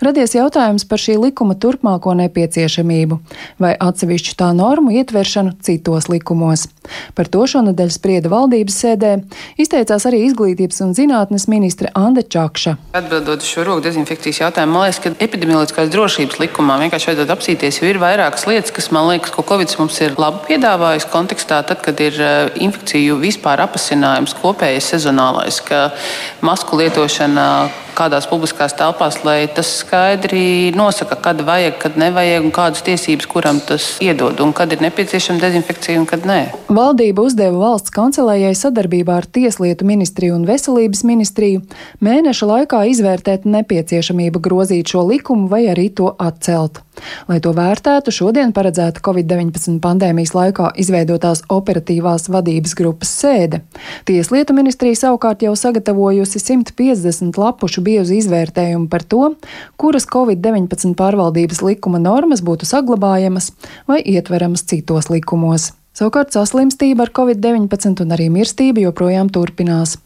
radies 0.02 0.34
jautājums 0.34 0.86
par 0.90 1.02
šī 1.02 1.18
likuma 1.20 1.54
turpmāko 1.54 2.16
nepieciešamību 2.24 3.20
vai 3.62 3.76
atsevišķu 3.78 4.36
tā 4.42 4.50
normu 4.56 4.96
ietveršanu 4.98 5.58
citos 5.62 6.10
likumos. 6.10 6.66
Par 7.14 7.28
to 7.30 7.44
šonadēļ 7.50 7.90
sprieda 7.92 8.30
valdības 8.32 8.76
sēdē, 8.82 9.12
izteicās 9.60 10.06
arī 10.08 10.22
izglītības 10.26 10.80
un 10.84 10.94
zinātnes 10.96 11.46
ministre 11.50 11.90
Anda 11.98 12.24
Čakša. 12.24 12.76
Atbildot 12.96 13.44
uz 13.44 13.50
šo 13.50 13.66
roku 13.68 13.84
dezinfekcijas 13.84 14.40
jautājumu, 14.44 14.74
man 14.74 14.86
liekas, 14.88 15.02
ka 15.04 15.12
epidemioloģiskās 15.26 15.92
drošības 15.92 16.40
likumā 16.44 16.78
vienkārši 16.84 17.12
vajadzētu 17.12 17.36
apsīties, 17.36 17.80
jo 17.82 17.90
ir 17.90 18.00
vairākas 18.02 18.46
lietas, 18.48 18.74
kas 18.76 18.90
man 18.94 19.10
liekas, 19.10 19.34
ko 19.34 19.44
Covid 19.46 19.76
mums 19.80 20.00
ir 20.04 20.16
labi 20.20 20.42
piedāvājis 20.48 21.08
kontekstā 21.12 21.60
tad, 21.68 21.84
kad 21.84 22.00
ir 22.02 22.16
eh, 22.16 22.40
infekciju 22.64 23.20
vispār 23.20 23.62
apasinājums, 23.66 24.36
kopējais 24.40 24.92
sezonālais, 24.94 25.60
ka 25.66 25.90
masku 26.46 26.80
lietošana 26.80 27.46
kādās 28.00 28.26
publiskās 28.30 28.74
telpās, 28.78 29.20
lai 29.26 29.44
tas 29.52 29.70
skaidri 29.82 30.72
nosaka, 30.76 31.18
kad 31.20 31.42
vajag, 31.46 31.76
kad 31.82 31.98
nevajag 32.00 32.46
un 32.46 32.54
kādas 32.54 32.84
tiesības 32.86 33.28
kuram 33.30 33.60
tas 33.66 33.92
iedod 34.04 34.40
un 34.44 34.54
kad 34.56 34.72
ir 34.72 34.82
nepieciešama 34.84 35.42
dezinfekcija 35.42 36.00
un 36.00 36.08
kad 36.08 36.24
nē. 36.28 36.40
Valdība 36.70 37.24
uzdeva 37.26 37.58
valsts 37.58 37.90
kancelējai 37.90 38.52
sadarbībā 38.54 39.16
ar 39.18 39.26
Tieslietu 39.26 39.82
ministriju 39.88 40.36
un 40.36 40.44
Veselības 40.46 41.00
ministriju 41.02 41.64
mēneša 42.06 42.46
laikā 42.46 42.84
izvērtēt 42.92 43.48
nepieciešamību 43.50 44.38
grozīt 44.44 44.92
šo 44.92 45.02
likumu 45.08 45.48
vai 45.50 45.64
arī 45.72 45.88
to 45.98 46.12
atcelt. 46.22 46.78
Lai 47.26 47.40
to 47.42 47.50
vērtētu, 47.56 48.14
šodien 48.14 48.54
paredzēta 48.54 49.02
Covid-19 49.02 49.80
pandēmijas 49.82 50.30
laikā 50.36 50.68
izveidotās 50.78 51.42
operatīvās 51.50 52.28
vadības 52.30 52.76
grupas 52.78 53.16
sēde. 53.18 53.64
Tieslietu 54.06 54.54
ministrija 54.54 55.00
savukārt 55.02 55.42
jau 55.42 55.56
sagatavojusi 55.58 56.38
150 56.44 57.34
lapušu 57.40 57.82
biezu 57.82 58.14
izvērtējumu 58.20 58.86
par 58.94 59.02
to, 59.02 59.32
kuras 59.74 60.06
Covid-19 60.06 60.94
pārvaldības 60.94 61.66
likuma 61.66 61.98
normas 61.98 62.46
būtu 62.46 62.70
saglabājamas 62.70 63.50
vai 63.90 64.04
ietveramas 64.06 64.68
citos 64.70 65.10
likumos. 65.10 65.72
Savukārt 65.90 66.30
saslimstība 66.30 67.02
ar 67.02 67.10
covid-19 67.10 68.04
un 68.04 68.14
arī 68.14 68.28
mirstība 68.30 68.84
joprojām 68.84 69.26
turpinās. 69.34 69.96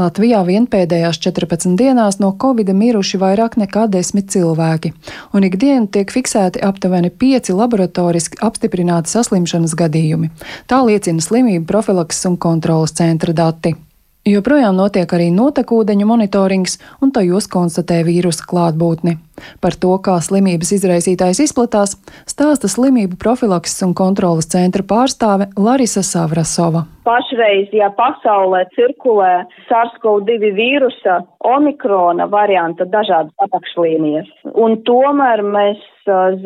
Latvijā 0.00 0.40
vien 0.48 0.64
pēdējās 0.72 1.20
14 1.20 1.76
dienās 1.76 2.16
no 2.22 2.32
covid 2.40 2.72
miruši 2.72 3.20
vairāk 3.20 3.58
nekā 3.60 3.84
10 3.92 4.24
cilvēki, 4.32 4.94
un 5.36 5.44
ikdienu 5.44 5.90
tiek 5.92 6.16
fiksēti 6.16 6.64
aptuveni 6.64 7.12
5 7.12 7.52
laboratoriski 7.60 8.40
apstiprināti 8.40 9.12
saslimšanas 9.12 9.76
gadījumi. 9.76 10.32
Tā 10.64 10.80
liecina 10.88 11.20
slimību 11.20 11.68
profilakses 11.68 12.32
un 12.32 12.40
kontrolas 12.40 12.96
centra 12.96 13.36
dati. 13.36 13.76
Joprojām 14.24 14.72
notiek 14.72 15.10
arī 15.12 15.26
notekūdeņu 15.36 16.06
monitorings, 16.08 16.78
un 17.04 17.10
tajos 17.12 17.44
konstatē 17.52 17.98
vīrusa 18.06 18.46
klātbūtni. 18.48 19.18
Par 19.60 19.74
to, 19.76 19.90
kā 20.00 20.14
slimības 20.24 20.70
izraisītājs 20.78 21.42
izplatās, 21.44 21.92
stāsta 22.24 22.70
slimību 22.72 23.18
profilakses 23.20 23.84
un 23.84 23.92
kontrolas 23.92 24.48
centra 24.48 24.80
pārstāve 24.80 25.50
Larisa 25.60 26.00
Savrasova. 26.00 26.86
Pašreiz, 27.04 27.68
ja 27.76 27.90
pasaulē 27.92 28.62
cirkulē 28.72 29.44
SARS-CoV-2 29.68 30.54
vīrusa 30.56 31.18
omikrona 31.44 32.24
varianta 32.32 32.88
dažādas 32.88 33.34
apakšlīnijas, 33.44 34.30
un 34.56 34.78
tomēr 34.88 35.44
mēs 35.44 35.84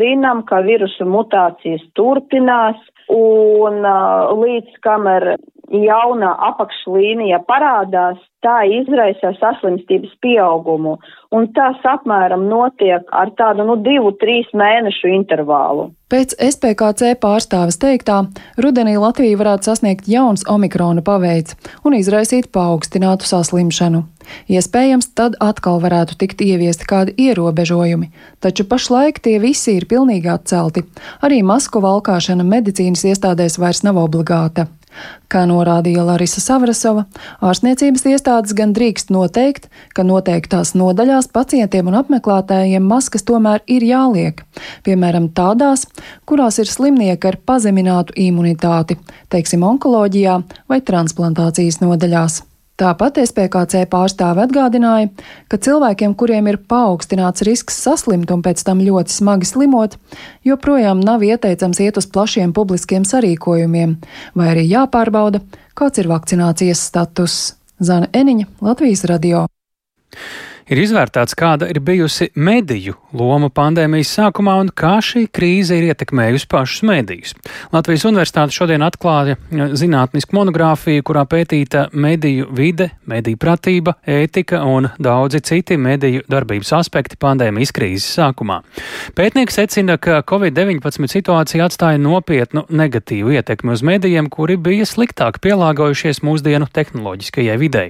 zinām, 0.00 0.42
ka 0.50 0.64
vīrusu 0.66 1.06
mutācijas 1.06 1.86
turpinās, 1.94 2.82
un 3.14 3.86
līdz 4.42 4.82
kamēr 4.82 5.36
jauna 5.72 6.32
apakšlīnija 6.50 7.42
parādās, 7.48 8.18
tā 8.44 8.62
izraisa 8.70 9.32
saslimstības 9.40 10.12
pieaugumu, 10.22 10.96
un 11.34 11.48
tas 11.56 11.78
apmēram 11.84 12.46
notiek 12.48 13.08
ar 13.10 13.32
tādu, 13.38 13.66
nu, 13.66 13.78
divu, 13.82 14.12
trīs 14.20 14.48
mēnešu 14.54 15.10
intervālu. 15.16 15.88
Pēc 16.08 16.32
SPKC 16.40 17.18
pārstāves 17.20 17.76
teiktā, 17.82 18.22
rudenī 18.56 18.94
Latvija 18.96 19.36
varētu 19.36 19.68
sasniegt 19.68 20.08
jauns 20.08 20.46
omikrona 20.48 21.02
paveids 21.04 21.58
un 21.84 21.98
izraisīt 21.98 22.48
paaugstinātu 22.54 23.28
saslimšanu. 23.28 24.06
Iespējams, 24.52 25.10
tad 25.16 25.36
atkal 25.40 25.80
varētu 25.82 26.16
tikt 26.20 26.40
ieviesti 26.44 26.88
kādi 26.88 27.14
ierobežojumi, 27.28 28.10
taču 28.44 28.64
pašlaik 28.68 29.20
tie 29.24 29.36
visi 29.42 29.76
ir 29.76 29.88
pilnīgi 29.90 30.32
atcelti. 30.32 30.84
Arī 31.24 31.42
masku 31.44 31.82
valkāšana 31.84 32.44
medicīnas 32.44 33.04
iestādēs 33.08 33.60
vairs 33.60 33.84
nav 33.84 34.00
obligāta. 34.00 34.68
Kā 35.28 35.44
norādīja 35.48 36.06
Larisa 36.06 36.40
Savrasova, 36.40 37.04
ārstniecības 37.44 38.06
iestādes 38.08 38.54
gan 38.56 38.72
drīkst 38.76 39.12
noteikt, 39.12 39.68
ka 39.94 40.06
noteiktās 40.06 40.74
nodaļās 40.78 41.30
pacientiem 41.34 41.90
un 41.90 41.98
apmeklētājiem 42.00 42.88
maskas 42.88 43.26
tomēr 43.28 43.60
ir 43.68 43.84
jāliek, 43.84 44.42
piemēram, 44.88 45.30
tādās, 45.36 45.84
kurās 46.24 46.60
ir 46.62 46.70
slimnieki 46.72 47.32
ar 47.32 47.40
pazeminātu 47.44 48.16
imunitāti, 48.16 48.98
teiksim, 49.28 49.66
onkoloģijā 49.68 50.40
vai 50.70 50.80
transplantācijas 50.80 51.82
nodaļās. 51.84 52.47
Tāpat 52.78 53.16
SPKC 53.24 53.88
pārstāve 53.90 54.44
atgādināja, 54.44 55.08
ka 55.50 55.58
cilvēkiem, 55.58 56.12
kuriem 56.14 56.46
ir 56.46 56.60
paaugstināts 56.70 57.42
risks 57.48 57.80
saslimt 57.82 58.30
un 58.30 58.44
pēc 58.44 58.62
tam 58.62 58.78
ļoti 58.86 59.16
smagi 59.16 59.48
slimot, 59.50 59.96
joprojām 60.46 61.02
nav 61.02 61.24
ieteicams 61.26 61.82
iet 61.82 61.98
uz 61.98 62.06
plašiem 62.06 62.54
publiskiem 62.54 63.02
sarīkojumiem, 63.08 63.96
vai 64.38 64.50
arī 64.52 64.68
jāpārbauda, 64.70 65.42
kāds 65.74 65.98
ir 65.98 66.10
vakcinācijas 66.12 66.84
status. 66.92 67.40
Zana 67.82 68.06
Eniņa, 68.14 68.46
Latvijas 68.62 69.02
radio 69.10 69.48
ir 70.68 70.80
izvērtēts, 70.82 71.36
kāda 71.38 71.68
ir 71.70 71.80
bijusi 71.84 72.30
mediju 72.36 72.96
loma 73.16 73.48
pandēmijas 73.52 74.10
sākumā 74.18 74.58
un 74.60 74.70
kā 74.76 74.98
šī 75.04 75.24
krīze 75.32 75.78
ir 75.78 75.88
ietekmējusi 75.88 76.48
pašus 76.50 76.84
medijus. 76.88 77.34
Latvijas 77.72 78.04
Universitāte 78.08 78.54
šodien 78.54 78.84
atklāja 78.84 79.38
zinātnisku 79.50 80.36
monogrāfiju, 80.36 81.04
kurā 81.08 81.24
pētīta 81.28 81.86
mediju 81.92 82.48
vide, 82.54 82.90
mediju 83.08 83.40
pratība, 83.40 83.96
ētika 84.08 84.60
un 84.68 84.90
daudzi 85.00 85.40
citi 85.44 85.78
mediju 85.80 86.24
darbības 86.28 86.74
aspekti 86.78 87.18
pandēmijas 87.20 87.72
krīzes 87.76 88.10
sākumā. 88.18 88.60
Pētnieks 89.16 89.56
secina, 89.60 89.96
ka 89.96 90.20
Covid-19 90.28 91.08
situācija 91.08 91.68
atstāja 91.68 92.00
nopietnu 92.02 92.66
negatīvu 92.68 93.32
ietekmi 93.38 93.72
uz 93.72 93.84
medijiem, 93.86 94.28
kuri 94.32 94.58
bija 94.60 94.86
sliktāk 94.88 95.40
pielāgojušies 95.44 96.22
mūsdienu 96.26 96.68
tehnoloģiskajai 96.72 97.56
videi. 97.60 97.88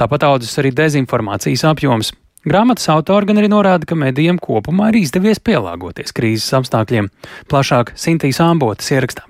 Tāpat 0.00 0.24
audzis 0.30 0.56
arī 0.62 0.72
dezinformācijas 0.76 1.66
apjoms. 1.68 2.05
Grāmatas 2.46 2.86
autori 2.92 3.26
gan 3.26 3.40
arī 3.40 3.48
norāda, 3.50 3.88
ka 3.90 3.98
medijiem 3.98 4.36
kopumā 4.38 4.92
ir 4.92 5.00
izdevies 5.00 5.40
pielāgoties 5.42 6.14
krīzes 6.14 6.54
apstākļiem. 6.60 7.10
Plašāk 7.50 7.96
Sintīs 7.98 8.38
Ambotas 8.44 8.92
ierakstā. 8.94 9.26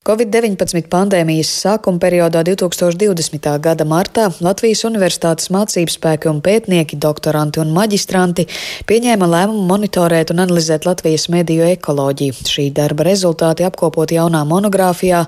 Covid-19 0.00 0.86
pandēmijas 0.88 1.50
sākuma 1.60 2.00
periodā 2.00 2.40
2020. 2.48 3.44
gada 3.60 3.84
martā 3.84 4.30
Latvijas 4.40 4.86
Universitātes 4.88 5.50
mācību 5.52 5.92
spēki 5.92 6.30
un 6.30 6.38
pētnieki, 6.40 6.96
doktoranti 6.96 7.60
un 7.60 7.74
maģistranti 7.76 8.46
pieņēma 8.88 9.28
lēmumu 9.28 9.66
monitorēt 9.68 10.32
un 10.32 10.40
analizēt 10.46 10.86
Latvijas 10.88 11.26
mediju 11.28 11.66
ekoloģiju. 11.68 12.36
Šī 12.48 12.64
darba 12.78 13.04
rezultāti 13.10 13.66
apkopot 13.68 14.14
jaunā 14.16 14.40
monogrāfijā, 14.48 15.18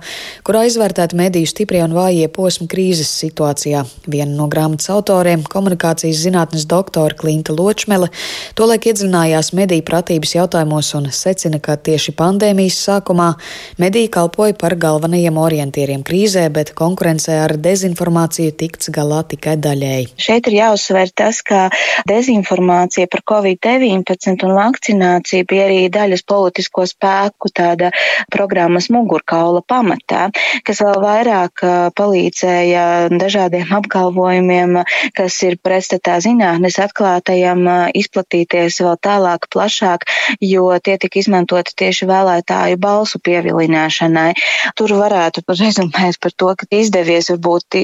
kurā 0.49 0.65
izvērtēti 0.71 1.21
mediju 1.21 1.53
stiprie 1.53 1.85
un 1.85 1.93
vājie 1.93 2.33
posmi 2.33 2.65
krīzes 2.73 3.13
situācijā. 3.27 3.85
Viena 4.09 4.33
no 4.39 4.49
grāmatas 4.49 4.89
autoriem, 4.97 5.45
komunikācijas 5.53 6.25
zinātnes 6.25 6.65
doktora 6.65 7.13
Klinta 7.21 7.53
Ločmele, 7.53 8.09
tolaik 8.57 8.89
iedziļinājās 8.89 9.53
mediju 9.53 9.85
pratības 9.93 10.35
jautājumos 10.39 10.95
un 10.97 11.13
secina, 11.13 11.61
ka 11.61 11.77
tieši 11.77 12.17
pandēmijas 12.17 12.81
sākumā 12.89 13.35
mediji 13.77 14.09
kalpoja 14.17 14.62
par 14.63 14.77
galvenajiem 14.79 15.39
orientieriem 15.43 16.05
krīzē, 16.07 16.45
bet 16.55 16.71
konkurencē 16.79 17.41
ar 17.43 17.57
dezinformāciju 17.59 18.55
tikts 18.61 18.93
galā 18.95 19.23
tikai 19.27 19.57
daļēji. 19.59 20.13
Šeit 20.23 20.47
ir 20.51 20.59
jāuzsver 20.61 21.11
tas, 21.19 21.41
ka 21.43 21.65
dezinformācija 22.07 23.11
par 23.11 23.25
Covid-19 23.33 24.47
un 24.47 24.55
vakcināciju 24.59 25.49
bija 25.51 25.67
arī 25.67 25.81
daļas 25.93 26.23
politisko 26.31 26.87
spēku 26.87 27.51
tāda 27.51 27.91
programmas 28.31 28.87
mugurkaula 28.95 29.65
pamatā, 29.67 30.29
kas 30.63 30.83
vēl 30.85 31.01
vairāk 31.03 31.65
palīdzēja 31.99 32.85
dažādiem 33.19 33.75
apgalvojumiem, 33.81 34.79
kas 35.19 35.41
ir 35.43 35.59
pretstatā 35.59 36.21
zinātnes 36.23 36.79
atklātajam, 36.83 37.67
izplatīties 37.99 38.79
vēl 38.85 38.97
tālāk, 39.03 39.51
plašāk, 39.51 40.07
jo 40.39 40.71
tie 40.79 40.99
tika 41.03 41.19
izmantoti 41.19 41.75
tieši 41.83 42.07
vēlētāju 42.11 42.79
balsu 42.83 43.19
pievilināšanai. 43.27 44.31
Tur 44.79 44.95
varētu 44.99 45.45
rezumēt 45.49 46.19
par 46.23 46.35
to, 46.37 46.53
ka 46.59 46.67
izdevies 46.75 47.31
varbūt 47.33 47.79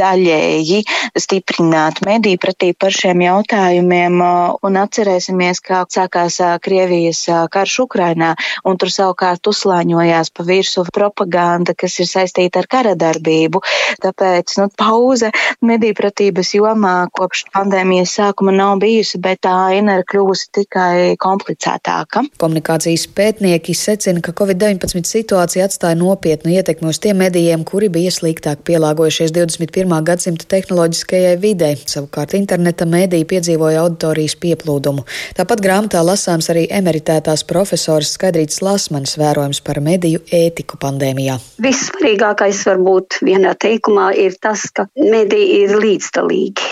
daļēji 0.00 0.82
stiprināt 1.18 2.02
mediju 2.06 2.40
pretī 2.42 2.72
par 2.74 2.94
šiem 2.94 3.24
jautājumiem, 3.24 4.20
un 4.66 4.80
atcerēsimies, 4.80 5.62
kā 5.64 5.82
sākās 5.90 6.40
Krievijas 6.62 7.24
karš 7.52 7.78
Ukrainā, 7.86 8.34
un 8.64 8.78
tur 8.80 8.92
savukārt 8.92 9.46
uzslāņojās 9.50 10.32
pa 10.34 10.46
virsu 10.46 10.84
propaganda, 10.94 11.74
kas 11.74 11.98
ir 12.02 12.08
saistīta 12.10 12.62
ar 12.62 12.70
kara 12.70 12.94
darbību. 12.98 13.62
Tāpēc, 14.02 14.56
nu, 14.60 14.68
pauze 14.80 15.30
medīpratības 15.66 16.54
jomā 16.56 16.94
kopš 17.16 17.46
pandēmijas 17.54 18.16
sākuma 18.20 18.54
nav 18.54 18.78
bijusi, 18.82 19.20
bet 19.22 19.42
tā 19.46 19.54
aina 19.70 19.98
ir 20.00 20.06
kļuvusi 20.08 20.50
tikai 20.60 21.16
komplicētāka. 21.20 22.24
Komunikācijas 22.40 23.06
pētnieki 23.16 23.74
secina, 23.76 24.22
ka 24.24 24.34
Covid-19 24.36 25.08
situācija 25.08 25.68
atstāja 25.68 25.98
nopietnu 26.10 26.52
ietekmi 26.56 26.90
uz 26.90 26.98
tiem 27.02 27.20
medijiem, 27.22 27.64
kuri 27.66 27.88
bija 27.92 28.10
sliktāk 28.14 28.64
pielāgojušies 28.66 29.32
21. 29.36 29.94
gadsimta 30.06 30.48
tehnoloģiskajai 30.50 31.36
videi. 31.42 31.78
Savukārt 31.90 32.34
interneta 32.38 32.88
mēdī 32.88 33.22
piedzīvoja 33.30 33.84
auditorijas 33.84 34.36
pieplūdumu. 34.42 35.06
Tāpat 35.38 35.62
grāmatā 35.64 36.02
lasāms 36.06 36.50
arī 36.52 36.66
emeritētās 36.80 37.46
profesors 37.48 38.14
Skaidrīts 38.16 38.62
Lasmanis 38.64 39.16
vērojums 39.20 39.62
par 39.66 39.82
mediju 39.84 40.22
ētiku 40.34 40.80
pandēmijā. 40.82 41.38
Vissvarīgākais 41.62 42.64
varbūt 42.70 43.20
vienā 43.26 43.54
teikumā 43.60 44.10
ir 44.18 44.38
tas, 44.42 44.66
ka 44.74 44.88
mediji 44.96 45.64
ir 45.64 45.76
līdzdalīgi 45.78 46.70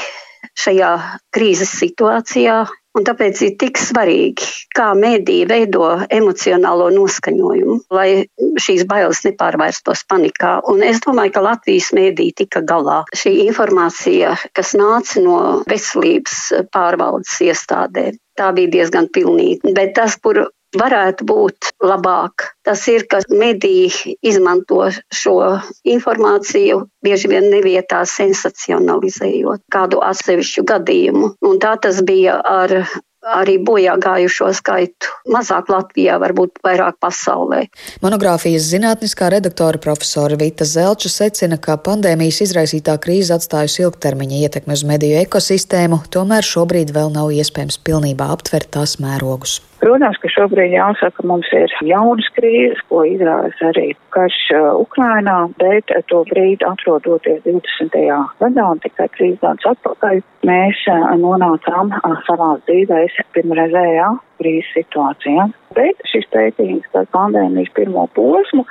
šajā 0.59 0.92
krīzes 1.35 1.73
situācijā. 1.78 2.64
Un 2.97 3.04
tāpēc 3.07 3.40
ir 3.45 3.57
tik 3.61 3.78
svarīgi, 3.78 4.47
kā 4.75 4.88
mēdīja 4.97 5.49
veido 5.50 5.88
emocionālo 6.14 6.88
noskaņojumu, 6.95 7.76
lai 7.95 8.25
šīs 8.64 8.87
bailes 8.88 9.21
nepārvērstos 9.26 10.07
panikā. 10.09 10.54
Un 10.73 10.83
es 10.87 11.02
domāju, 11.04 11.35
ka 11.37 11.45
Latvijas 11.45 11.92
mēdīja 11.97 12.38
tika 12.42 12.64
galā. 12.66 13.02
Šī 13.14 13.35
informācija, 13.45 14.35
kas 14.57 14.75
nāca 14.78 15.23
no 15.23 15.38
veselības 15.68 16.40
pārvaldes 16.75 17.37
iestādēm, 17.50 18.16
tā 18.40 18.50
bija 18.57 18.75
diezgan 18.78 19.11
pilnīga. 19.14 19.75
Bet 19.76 19.95
tas, 19.99 20.16
kur 20.16 20.49
varētu 20.76 21.25
būt 21.28 21.72
labāk. 21.84 22.50
Tas 22.66 22.84
ir, 22.92 23.06
ka 23.08 23.22
mediji 23.32 24.16
izmanto 24.20 24.88
šo 25.14 25.58
informāciju 25.88 26.84
bieži 27.04 27.32
vien 27.32 27.48
nevietā 27.52 28.04
sensacionalizējot 28.08 29.64
kādu 29.72 30.02
atsevišķu 30.04 30.64
gadījumu. 30.68 31.34
Un 31.48 31.60
tā 31.62 31.76
tas 31.80 32.02
bija 32.04 32.40
ar 32.44 32.82
arī 33.26 33.58
bojā 33.62 33.96
gājušo 34.00 34.50
skaitu. 34.56 35.10
Mazāk 35.32 35.70
Latvijā, 35.72 36.18
varbūt 36.22 36.60
vairāk 36.64 36.98
pasaulē. 37.02 37.64
Monogrāfijas 38.04 38.68
zinātniskā 38.70 39.30
redaktora 39.34 39.80
profesora 39.82 40.38
Vita 40.38 40.66
Zelča 40.68 41.10
secina, 41.12 41.58
ka 41.58 41.78
pandēmijas 41.82 42.42
izraisītā 42.46 42.96
krīze 43.02 43.34
atstājusi 43.37 43.84
ilgtermiņa 43.87 44.42
ietekmi 44.44 44.76
uz 44.76 44.84
mediju 44.88 45.18
ekosistēmu, 45.25 46.04
tomēr 46.14 46.46
šobrīd 46.46 46.94
vēl 46.94 47.12
nav 47.14 47.32
iespējams 47.34 47.80
pilnībā 47.84 48.30
aptvert 48.37 48.70
tās 48.78 48.98
mērogus. 49.02 49.60
Protams, 49.78 50.18
ka 50.18 50.30
šobrīd 50.32 50.73
jāsaka, 50.75 51.23
mums 51.30 51.49
ir 51.54 51.73
jaunas 51.87 52.26
krīzes, 52.35 52.80
ko 52.90 53.04
izraisa 53.06 53.68
arī 53.70 53.92
karš 54.14 54.38
uh, 54.56 54.70
Ukrainā, 54.82 55.37
bet 55.61 55.92
to 56.11 56.25
brīdi 56.32 56.66
atrodoties 56.66 57.44
20. 57.47 57.99
gadā 58.42 58.64
un 58.73 58.82
tikai 58.82 59.06
trīs 59.14 59.37
gadus 59.42 59.70
atpakaļ, 59.70 60.23
mēs 60.50 60.82
uh, 60.90 61.12
nonācām 61.23 61.94
uh, 61.94 62.16
savās 62.26 62.64
dzīvēs 62.66 63.23
pirmreizējā 63.37 64.11
krīzes 64.38 64.75
situācijā. 64.75 65.47
Bet 65.76 66.00
šis 66.11 66.26
pētījums 66.32 66.87
par 66.94 67.06
pandēmijas 67.14 67.70
pirmo 67.76 68.06
posmu 68.16 68.64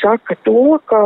saka 0.00 0.36
to, 0.46 0.78
ka 0.90 1.00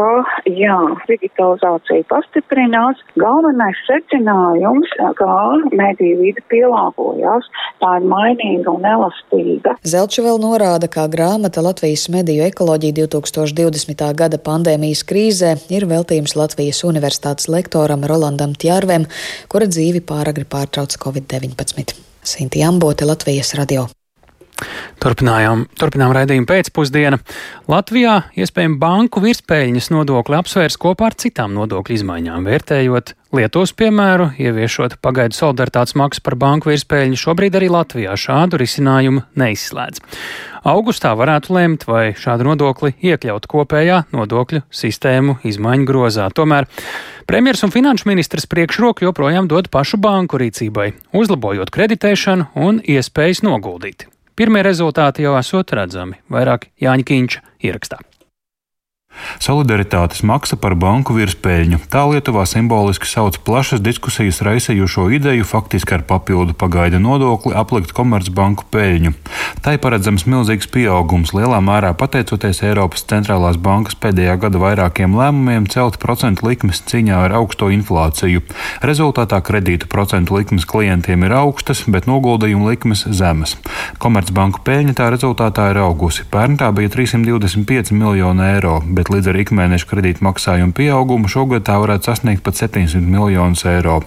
jā, 0.50 0.76
digitalizācija 1.08 2.06
pastiprinās. 2.10 3.00
Galvenais 3.20 3.78
secinājums, 3.88 4.92
ka 5.18 5.30
mediju 5.72 6.20
vide 6.20 6.44
pielāgojās, 6.52 7.48
tā 7.82 7.96
ir 8.00 8.08
mainīga 8.12 8.74
un 8.74 8.86
elastīga. 8.94 9.39
Zelča 9.86 10.24
vēl 10.26 10.40
norāda, 10.42 10.88
ka 10.90 11.06
grāmata 11.10 11.62
Latvijas 11.64 12.08
mediju 12.12 12.44
ekoloģija 12.48 12.96
2020. 13.02 14.04
gada 14.16 14.40
pandēmijas 14.50 15.04
krīzē 15.08 15.54
ir 15.72 15.88
veltījums 15.90 16.36
Latvijas 16.38 16.82
universitātes 16.88 17.50
lektoram 17.52 18.04
Rolandam 18.08 18.56
Tjārvem, 18.56 19.08
kura 19.48 19.70
dzīvi 19.70 20.04
pāragri 20.06 20.48
pārtrauca 20.48 21.00
Covid-19. 21.06 21.96
Sinti 22.22 22.62
Ambote, 22.66 23.08
Latvijas 23.08 23.54
radio. 23.58 23.88
Turpinājām, 25.00 25.64
turpinām 25.80 26.12
raidījumu 26.16 26.48
pēcpusdienu. 26.50 27.20
Latvijā 27.70 28.16
iespējami 28.36 28.80
banku 28.82 29.22
virspēļņas 29.24 29.90
nodokli 29.94 30.38
apsvērs 30.40 30.78
kopā 30.80 31.10
ar 31.10 31.18
citām 31.20 31.56
nodokļu 31.56 32.00
izmaiņām, 32.00 32.46
vērtējot 32.50 33.14
Lietuvas 33.30 33.70
piemēru, 33.78 34.32
ieviešot 34.42 34.96
pagaidu 34.98 35.36
solidaritātes 35.36 35.94
maksu 35.94 36.22
par 36.26 36.34
banku 36.34 36.72
virspēļņu. 36.72 37.18
Šobrīd 37.20 37.54
arī 37.60 37.68
Latvijā 37.70 38.16
šādu 38.18 38.58
risinājumu 38.58 39.22
neizslēdz. 39.38 40.02
Augustā 40.66 41.14
varētu 41.14 41.54
lemt, 41.54 41.86
vai 41.86 42.10
šādu 42.18 42.50
nodokli 42.50 42.92
iekļaut 42.98 43.46
kopējā 43.48 44.02
nodokļu 44.10 44.64
sistēmu 44.74 45.38
izmaiņu 45.46 45.88
grozā. 45.88 46.26
Tomēr 46.34 46.66
premjers 47.30 47.62
un 47.62 47.72
finanšu 47.72 48.10
ministrs 48.10 48.50
priekšroku 48.50 49.06
joprojām 49.06 49.46
dod 49.48 49.70
pašu 49.70 50.02
banku 50.02 50.42
rīcībai, 50.42 50.90
uzlabojot 51.14 51.70
kreditēšanu 51.70 52.50
un 52.58 52.82
iespējas 52.82 53.46
noguldīt. 53.46 54.10
Pirmie 54.36 54.62
rezultāti 54.66 55.26
jau 55.26 55.34
esot 55.38 55.74
redzami, 55.76 56.20
vairāk 56.32 56.70
Jāņa 56.80 57.06
Kīņša 57.10 57.44
ierakstā. 57.66 58.00
Solidaritātes 59.40 60.20
maksa 60.20 60.58
par 60.60 60.74
banku 60.76 61.14
virspēļņu. 61.16 61.78
Tā 61.88 62.02
Lietuvā 62.10 62.42
simboliski 62.44 63.08
sauc 63.08 63.38
plašas 63.46 63.80
diskusijas 63.80 64.42
raisījušo 64.44 65.06
ideju 65.16 65.46
faktiski 65.48 65.96
ar 65.96 66.04
papildu 66.04 66.52
pagaida 66.52 67.00
nodokli 67.00 67.54
aplikt 67.56 67.94
komercbanku 67.96 68.66
peļņu. 68.68 69.14
Tai 69.64 69.74
paredzams 69.80 70.26
milzīgs 70.28 70.68
pieaugums, 70.68 71.32
lielā 71.36 71.60
mērā 71.64 71.94
pateicoties 71.96 72.60
Eiropas 72.68 73.06
centrālās 73.08 73.56
bankas 73.56 73.96
pēdējā 74.00 74.36
gada 74.44 74.60
vairākiem 74.60 75.16
lēmumiem 75.16 75.70
celt 75.72 75.96
procentu 76.04 76.48
likmes 76.50 76.82
cīņā 76.92 77.22
ar 77.24 77.36
augsto 77.40 77.70
inflāciju. 77.72 78.44
Rezultātā 78.84 79.40
kredītu 79.44 79.88
procentu 79.88 80.36
likmes 80.36 80.68
klientiem 80.68 81.24
ir 81.24 81.36
augstas, 81.40 81.86
bet 81.88 82.08
noguldījumu 82.10 82.68
likmes 82.74 83.06
zemes. 83.08 83.56
Komercbanku 84.04 84.60
peļņa 84.68 84.98
tā 85.00 85.08
rezultātā 85.16 85.70
ir 85.72 85.80
augusi. 85.86 86.28
Pērn 86.28 86.60
tā 86.60 86.68
bija 86.76 86.92
325 86.92 87.96
miljoni 87.96 88.48
eiro 88.52 88.78
bet 88.94 89.10
līdz 89.12 89.29
ar 89.30 89.38
ikmēneša 89.40 89.88
kredīta 89.90 90.24
maksājumu 90.26 90.74
pieaugumu 90.76 91.30
šogad 91.30 91.64
tā 91.68 91.76
varētu 91.80 92.10
sasniegt 92.10 92.42
pat 92.46 92.58
700 92.58 93.00
miljonus 93.00 93.64
eiro. 93.68 94.00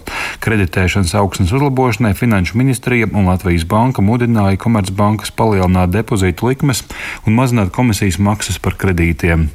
Kreditēšanas 0.44 1.16
augsnes 1.20 1.54
uzlabošanai 1.56 2.14
Finanšu 2.18 2.60
ministrija 2.60 3.08
un 3.14 3.30
Latvijas 3.32 3.66
banka 3.70 4.04
mudināja 4.04 4.60
Komercbankas 4.62 5.34
palielināt 5.36 5.94
depozītu 5.96 6.52
likmes 6.52 6.84
un 7.28 7.38
mazināt 7.40 7.72
komisijas 7.76 8.20
maksas 8.20 8.60
par 8.64 8.78
kredītiem. 8.80 9.48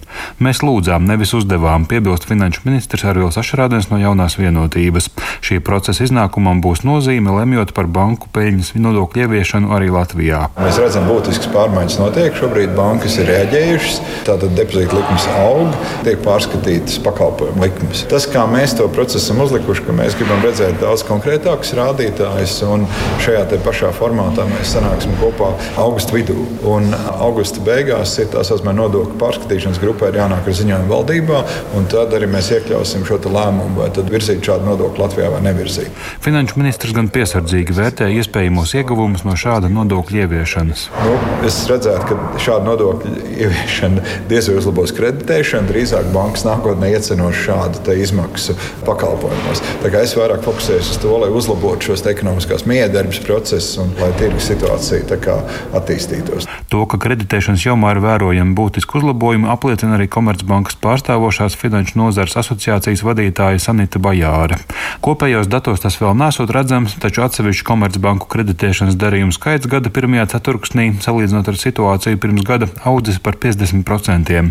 Mēs 0.42 0.62
lūdzām, 0.64 1.06
nevis 1.08 1.34
uzdevām, 1.36 1.86
piebilst 1.90 2.28
Finanšu 2.28 2.64
ministrs 2.66 3.06
Arvils 3.08 3.38
Ašrādens 3.40 3.90
no 3.92 4.00
jaunās 4.00 4.38
vienotības. 4.40 5.10
Šī 5.44 5.60
procesa 5.64 6.06
iznākumam 6.06 6.62
būs 6.64 6.84
nozīme 6.88 7.34
lemjot 7.38 7.74
par 7.76 7.90
banku 7.90 8.30
peļņas 8.34 8.74
nodokļu 8.78 9.26
ieviešanu 9.26 9.72
arī 9.76 9.90
Latvijā. 9.92 10.46
Mēs 10.58 10.78
redzam, 10.80 11.08
būtiskas 11.10 11.50
pārmaiņas 11.52 11.98
notiek. 12.00 12.36
Šobrīd 12.38 12.74
bankas 12.76 13.18
ir 13.20 13.28
reaģējušas. 13.32 14.00
Tātad 14.28 14.54
depozīta 14.58 14.98
likmes 14.98 15.26
aug, 15.42 15.57
tiek 16.06 16.20
pārskatītas 16.24 16.98
pakalpojumu 17.04 17.64
likmes. 17.64 18.04
Tas, 18.10 18.26
kā 18.30 18.44
mēs 18.50 18.76
to 18.78 18.88
procesu 18.92 19.20
esam 19.24 19.42
uzlikuši, 19.44 19.84
ka 19.86 19.96
mēs 19.96 20.16
gribam 20.18 20.42
redzēt 20.44 20.78
daudz 20.82 21.04
konkrētākus 21.08 21.74
rādītājus, 21.78 22.58
un 22.68 22.86
šajā 23.24 23.44
pašā 23.64 23.90
formātā 23.96 24.46
mēs 24.48 24.72
sanāksim 24.76 25.14
kopā 25.20 25.50
augusta 25.80 26.14
vidū. 26.16 26.36
Un 26.68 26.90
augusta 27.18 27.62
beigās 27.64 28.14
ir 28.22 28.30
tā 28.32 28.44
saucamā 28.46 28.74
nodokļu 28.78 29.18
pārskatīšanas 29.20 29.80
grupai 29.82 30.12
jānāk 30.16 30.48
ar 30.48 30.56
ziņojumu 30.60 30.92
valdībā, 30.92 31.42
un 31.78 31.88
tad 31.90 32.14
arī 32.16 32.28
mēs 32.30 32.50
iekļausim 32.56 33.06
šo 33.08 33.20
lēmumu, 33.28 33.82
vai 33.82 33.88
virzīt 34.08 34.44
šādu 34.46 34.68
nodokli 34.68 35.02
Latvijā 35.02 35.30
vai 35.32 35.42
nevirzīt. 35.44 35.92
Finanšu 36.24 36.58
ministrs 36.60 36.94
gan 36.96 37.10
piesardzīgi 37.12 37.76
vērtē 37.76 38.08
iespējamos 38.18 38.74
ieguvumus 38.78 39.24
no 39.26 39.36
šāda 39.38 39.70
nodokļa 39.72 40.24
ieviešanas. 40.24 40.86
Nu, 41.04 41.16
es 41.46 41.60
redzētu, 41.70 42.08
ka 42.08 42.42
šāda 42.42 42.64
nodokļa 42.70 43.14
ieviešana 43.36 44.06
diez 44.30 44.48
vai 44.50 44.58
uzlabos 44.62 44.94
kredītu 44.96 45.28
kreditēšanu, 45.48 45.68
drīzāk 45.72 46.08
bankas 46.12 46.44
nākotnē 46.44 46.90
iecenos 46.92 47.36
šādu 47.36 47.94
izmaksu 47.96 48.54
pakalpojumos. 48.84 49.62
Es 49.98 50.14
vairāk 50.16 50.44
fokusējos 50.44 50.90
uz 50.92 50.98
to, 51.00 51.12
lai 51.22 51.30
uzlabotu 51.32 51.88
šos 51.88 52.04
ekonomiskās 52.06 52.66
miedarbības 52.68 53.20
procesus 53.24 53.78
un 53.80 53.94
lai 53.98 54.10
tirgus 54.18 54.48
situācija 54.48 55.38
attīstītos. 55.76 56.46
To, 56.68 56.84
ka 56.84 57.00
kreditēšanas 57.00 57.64
jomā 57.64 57.94
ir 57.94 58.02
vērojami 58.04 58.54
būtiski 58.56 59.00
uzlabojumi, 59.00 59.48
apliecina 59.48 59.96
arī 59.96 60.08
Komercbankas 60.12 60.76
pārstāvošās 60.82 61.56
finanšu 61.58 61.98
nozares 61.98 62.36
asociācijas 62.38 63.04
vadītāja 63.06 63.62
Sanita 63.62 64.00
Bajāra. 64.02 64.60
Kopējos 65.04 65.48
datos 65.48 65.80
tas 65.80 65.96
vēl 66.00 66.16
nesot 66.18 66.52
redzams, 66.54 66.96
taču 67.00 67.24
atsevišķu 67.24 67.66
Komercbanku 67.68 68.28
kreditēšanas 68.30 68.98
darījumu 69.00 69.34
skaits 69.36 69.68
gada 69.70 69.92
pirmajā 69.92 70.28
ceturksnī, 70.36 70.90
salīdzinot 71.04 71.48
ar 71.48 71.60
situāciju 71.60 72.20
pirms 72.20 72.46
gada, 72.48 72.70
audzis 72.88 73.20
par 73.22 73.38
50%. 73.40 74.44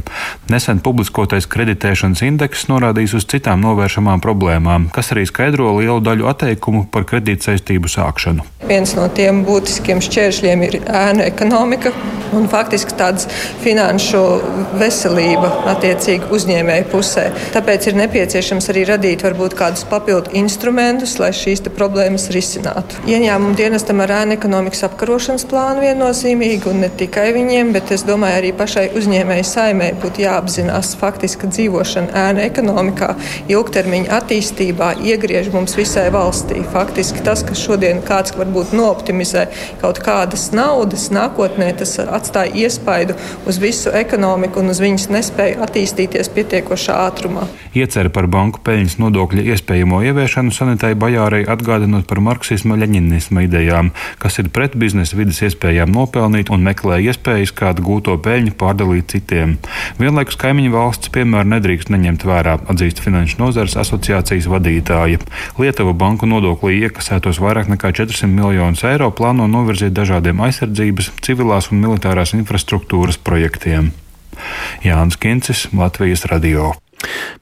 Nesen 0.51 0.83
publiskotais 0.87 1.47
kreditēšanas 1.51 2.23
indeks 2.23 2.67
norādījis 2.71 3.17
uz 3.19 3.25
citām 3.33 3.63
novēršamām 3.65 4.23
problēmām, 4.23 4.87
kas 4.95 5.11
arī 5.15 5.25
skaidro 5.27 5.73
lielu 5.79 5.99
daļu 6.03 6.29
atteikumu 6.31 6.85
par 6.91 7.03
kredītsaistību 7.09 7.91
sākšanu. 7.91 8.45
Viens 8.67 8.93
no 8.95 9.07
tiem 9.11 9.43
būtiskiem 9.47 9.99
šķēršļiem 10.03 10.63
ir 10.67 10.79
ēnu 10.85 11.25
ekonomika 11.27 11.91
un 12.35 12.47
faktiski 12.51 12.95
tādas 12.99 13.27
finanšu 13.63 14.21
veselība 14.79 15.51
attiecīgi 15.73 16.27
uzņēmēju 16.35 16.87
pusē. 16.91 17.27
Tāpēc 17.55 17.89
ir 17.89 17.99
nepieciešams 18.01 18.67
arī 18.73 18.83
radīt 18.89 19.23
varbūt 19.23 19.55
kādus 19.59 19.85
papildu 19.87 20.35
instrumentus, 20.39 21.17
lai 21.21 21.31
šīs 21.35 21.63
problēmas 21.77 22.29
risinātu. 22.35 23.01
Ieņēmumu 23.07 23.55
dienestam 23.59 24.03
ar 24.03 24.13
ēnu 24.21 24.35
ekonomikas 24.37 24.85
apkarošanas 24.87 25.47
plānu 25.51 25.83
viennozīmīgi 25.83 26.71
un 26.71 26.83
ne 26.85 26.91
tikai 26.99 27.29
viņiem, 27.35 27.73
bet 27.75 27.91
es 27.95 28.05
domāju 28.07 28.41
arī 28.41 28.53
pašai 28.57 28.89
uzņēmēju 28.99 29.47
saimē 29.47 29.93
būtu 30.01 30.23
jāapzinās 30.25 30.76
faktiski 30.99 31.49
dzīvošana 31.49 32.13
ēnu 32.27 32.43
ekonomikā, 32.45 33.09
ilgtermiņa 33.49 34.11
attīstībā 34.19 34.93
iegriež 35.01 35.49
mums 35.53 35.75
visai 35.79 36.07
valstī. 36.13 36.61
Faktiski 36.73 37.23
tas, 37.25 37.43
kas 37.47 37.61
šodien 37.61 38.03
kāds 38.05 38.35
varbūt 38.37 38.73
nooptimizē 38.77 39.47
kaut 39.81 40.01
kādas 40.05 40.49
naudas, 40.55 41.09
nākotnē 41.13 41.71
tas 41.79 41.97
atstāja 42.03 42.53
iespaidu 42.67 43.17
uz 43.49 43.59
visu 43.61 43.93
ekonomiku 43.95 44.61
un 44.61 44.73
uz 44.73 44.81
viņas 44.83 45.09
nespēju 45.13 45.61
attīstīties 45.65 46.31
pietiekošā 46.35 46.99
ātrumā. 47.07 47.47
Iecer 47.77 48.09
par 48.13 48.29
banku 48.31 48.61
peļņas 48.65 48.97
nodokļa 49.01 49.43
iespējamo 49.53 50.01
ieviešanu 50.09 50.53
sanitai 50.55 50.93
Bajārai 50.97 51.43
atgādinot 51.49 52.07
par 52.09 52.21
marksisma 52.23 52.77
leņinisma 52.79 53.45
idejām, 53.45 53.91
kas 54.21 54.39
ir 54.41 54.49
pret 54.53 54.77
biznesa 54.79 55.17
vidas 55.17 55.41
iespējām 55.45 55.91
nopelnīt 55.93 56.51
un 56.53 56.65
meklē 56.65 56.99
iespējas 57.05 57.53
kādu 57.57 57.85
gūto 57.85 58.17
peļņu 58.23 58.55
pārdalīt 58.57 59.13
citiem. 59.13 59.57
Vienlaikus 60.01 60.39
kaimiņu 60.41 60.66
valsts 60.73 61.11
piemēru 61.13 61.51
nedrīkst 61.53 61.91
neņemt 61.93 62.25
vērā, 62.27 62.57
atzīst 62.71 63.01
Finanšu 63.03 63.41
nozares 63.41 63.77
asociācijas 63.79 64.49
vadītāja. 64.51 65.21
Lietuva 65.59 65.93
banku 65.97 66.29
nodoklī 66.29 66.79
iekasētos 66.87 67.41
vairāk 67.43 67.71
nekā 67.73 67.93
400 68.01 68.31
miljonus 68.31 68.83
eiro 68.87 69.11
plāno 69.11 69.49
novirzīt 69.51 69.95
dažādiem 69.97 70.41
aizsardzības, 70.47 71.13
civilās 71.25 71.71
un 71.71 71.83
militārās 71.85 72.35
infrastruktūras 72.37 73.19
projektiem. 73.21 73.93
Jānis 74.85 75.17
Kincis, 75.21 75.67
Latvijas 75.73 76.27
Radio. 76.31 76.75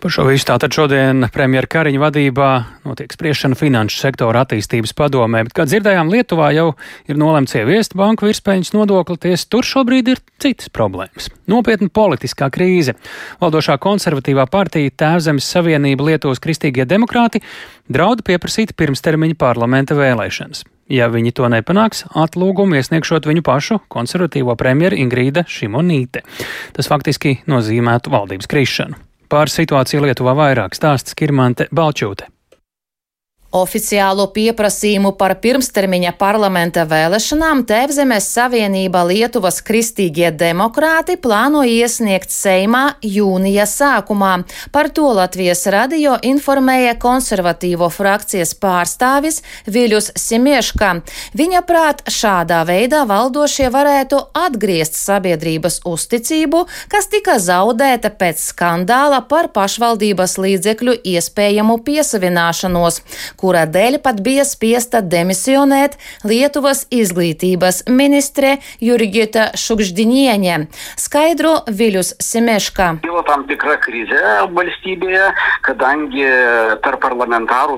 Par 0.02 0.12
šo 0.12 0.26
visu 0.28 0.48
tātad 0.50 0.74
šodien 0.76 1.30
premjera 1.34 1.70
Kariņa 1.72 2.02
vadībā 2.02 2.50
notiek 2.86 3.14
spriešana 3.16 3.56
finanšu 3.58 4.02
sektora 4.02 4.44
attīstības 4.44 4.92
padomē, 4.98 5.46
bet, 5.48 5.56
kā 5.56 5.66
dzirdējām, 5.70 6.12
Lietuvā 6.12 6.52
jau 6.56 6.68
ir 7.10 7.20
nolemts 7.20 7.56
ieviest 7.56 7.96
banku 7.98 8.28
virspēļņas 8.28 8.74
nodokli, 8.76 9.18
ties 9.28 9.48
tur 9.48 9.66
šobrīd 9.66 10.12
ir 10.12 10.22
citas 10.44 10.70
problēmas. 10.76 11.32
Nopietna 11.52 11.88
politiskā 11.88 12.52
krīze. 12.54 12.98
Valdošā 13.42 13.80
konservatīvā 13.82 14.46
partija 14.52 14.94
Tēvzemes 15.04 15.48
Savienība 15.56 16.12
Lietuvas 16.12 16.44
kristīgie 16.44 16.86
demokrāti 16.90 17.42
draud 17.88 18.26
pieprasīt 18.28 18.76
pirmstermiņa 18.78 19.40
parlamenta 19.40 19.98
vēlēšanas. 19.98 20.66
Ja 20.92 21.08
viņi 21.10 21.32
to 21.34 21.48
nepanāks, 21.50 22.04
atlūgumu 22.14 22.78
iesniegšot 22.78 23.26
viņu 23.26 23.42
pašu 23.46 23.80
konservatīvo 23.90 24.54
premjeru 24.60 25.00
Ingrīda 25.02 25.48
Šimonīte. 25.50 26.22
Tas 26.78 26.92
faktiski 26.92 27.40
nozīmētu 27.50 28.14
valdības 28.14 28.52
krišanu. 28.52 29.05
Pār 29.30 29.50
situāciju 29.50 30.06
Lietuvā 30.06 30.36
vairāk 30.38 30.78
stāsts 30.78 31.18
Kirmante 31.18 31.70
Balčūte. 31.74 32.35
Oficiālo 33.56 34.26
pieprasījumu 34.36 35.14
par 35.16 35.38
pirmstermiņa 35.40 36.12
parlamenta 36.20 36.84
vēlēšanām 36.90 37.62
Tēvzemes 37.70 38.26
Savienība 38.36 39.06
Lietuvas 39.08 39.62
kristīgie 39.64 40.28
demokrāti 40.36 41.16
plāno 41.24 41.62
iesniegt 41.64 42.34
Seimā 42.36 42.98
jūnija 43.00 43.64
sākumā. 43.70 44.34
Par 44.76 44.90
to 44.92 45.08
Latvijas 45.16 45.64
radio 45.72 46.18
informēja 46.28 46.98
konservatīvo 47.00 47.88
frakcijas 47.96 48.52
pārstāvis 48.60 49.40
Viļus 49.72 50.12
Simieška. 50.20 50.92
Viņa 51.40 51.64
prāt 51.70 52.04
šādā 52.12 52.60
veidā 52.68 53.06
valdošie 53.08 53.72
varētu 53.72 54.20
atgriezt 54.36 55.00
sabiedrības 55.00 55.80
uzticību, 55.88 56.66
kas 56.92 57.08
tika 57.14 57.38
zaudēta 57.40 58.12
pēc 58.20 58.44
skandāla 58.50 59.24
par 59.32 59.48
pašvaldības 59.56 60.36
līdzekļu 60.44 61.00
iespējamu 61.16 61.80
piesavināšanos 61.88 63.00
kura 63.46 63.68
dēļ 63.70 64.00
pat 64.02 64.24
bija 64.26 64.42
spiesta 64.48 65.04
demisionēt 65.06 66.00
Lietuvas 66.26 66.86
izglītības 66.94 67.84
ministre 67.94 68.56
Jurgita 68.82 69.52
Šukždinieņe, 69.60 70.56
skaidro 70.98 71.60
Viļus 71.70 72.16
Simeška. 72.26 72.88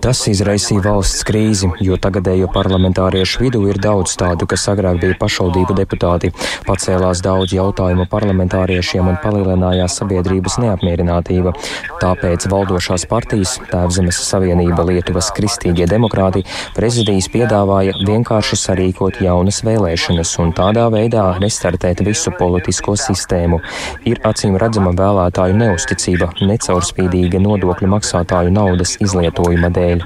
Tas 0.08 0.21
izraisīja 0.32 0.86
valsts 0.86 1.27
krīzi, 1.27 1.71
jo 1.84 1.99
tagadējo 1.99 2.47
parlamentāriešu 2.56 3.43
vidū 3.43 3.65
ir 3.67 3.82
daudz 3.84 4.15
tādu, 4.21 4.47
kas 4.47 4.69
agrāk 4.71 5.01
bija 5.03 5.19
pašvaldību 5.19 5.75
deputāti. 5.82 6.32
Pacēlās 6.69 7.25
daudz 7.25 7.58
jautājumu 7.58 8.08
parlamentāriešiem 8.13 9.12
un 9.12 9.19
palielinājās 9.23 9.99
sabiedrības 9.99 10.60
neapmierinātība. 10.63 11.58
Tāpēc 11.99 12.47
valdošās 12.56 13.08
partijas 13.12 13.58
Tēvzemes 13.67 14.23
Savienība 14.30 14.86
Lietuvas 14.88 15.34
Kristīgā 15.36 15.57
kristīgie 15.58 15.88
demokrāti, 15.89 16.43
prezidijs 16.78 17.28
piedāvāja 17.34 17.96
vienkārši 18.06 18.58
sarīkot 18.62 19.22
jaunas 19.26 19.63
vēlēšanas 19.65 20.36
un 20.43 20.54
tādā 20.54 20.86
veidā 20.93 21.26
restartēt 21.41 22.04
visu 22.06 22.32
politisko 22.38 22.96
sistēmu. 22.96 23.60
Ir 24.06 24.22
acīm 24.24 24.58
redzama 24.62 24.93
vēlētāju 24.93 25.58
neusticība 25.58 26.32
necaurspīdīga 26.41 27.41
nodokļu 27.41 27.89
maksātāju 27.98 28.54
naudas 28.54 28.98
izlietojuma 29.02 29.74
dēļ. 29.74 30.06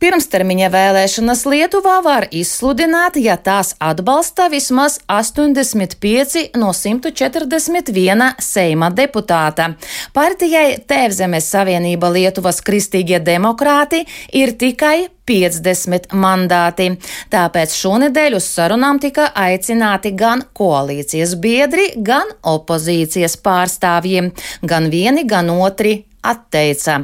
Pirmstermiņa 0.00 0.70
vēlēšanas 0.72 1.42
Lietuvā 1.44 1.98
var 2.00 2.24
izsludināt, 2.32 3.18
ja 3.20 3.34
tās 3.36 3.74
atbalsta 3.84 4.46
vismaz 4.48 4.96
85 5.12 6.56
no 6.56 6.70
141 6.72 8.40
Seima 8.40 8.88
deputāta. 8.96 9.74
Partijai 10.16 10.78
Tēvzemes 10.88 11.52
Savienība 11.52 12.08
Lietuvas 12.16 12.62
kristīgie 12.64 13.20
demokrāti 13.20 14.06
ir 14.32 14.56
tikai 14.56 15.10
50 15.28 16.16
mandāti. 16.16 16.94
Tāpēc 17.28 17.76
šonedēļ 17.76 18.40
uz 18.40 18.48
sarunām 18.56 19.04
tika 19.04 19.28
aicināti 19.36 20.16
gan 20.16 20.48
koalīcijas 20.56 21.36
biedri, 21.44 21.90
gan 22.00 22.32
opozīcijas 22.40 23.36
pārstāvji, 23.44 24.30
gan 24.64 24.88
vieni, 24.88 25.28
gan 25.28 25.52
otri 25.60 26.06
atteica. 26.22 27.00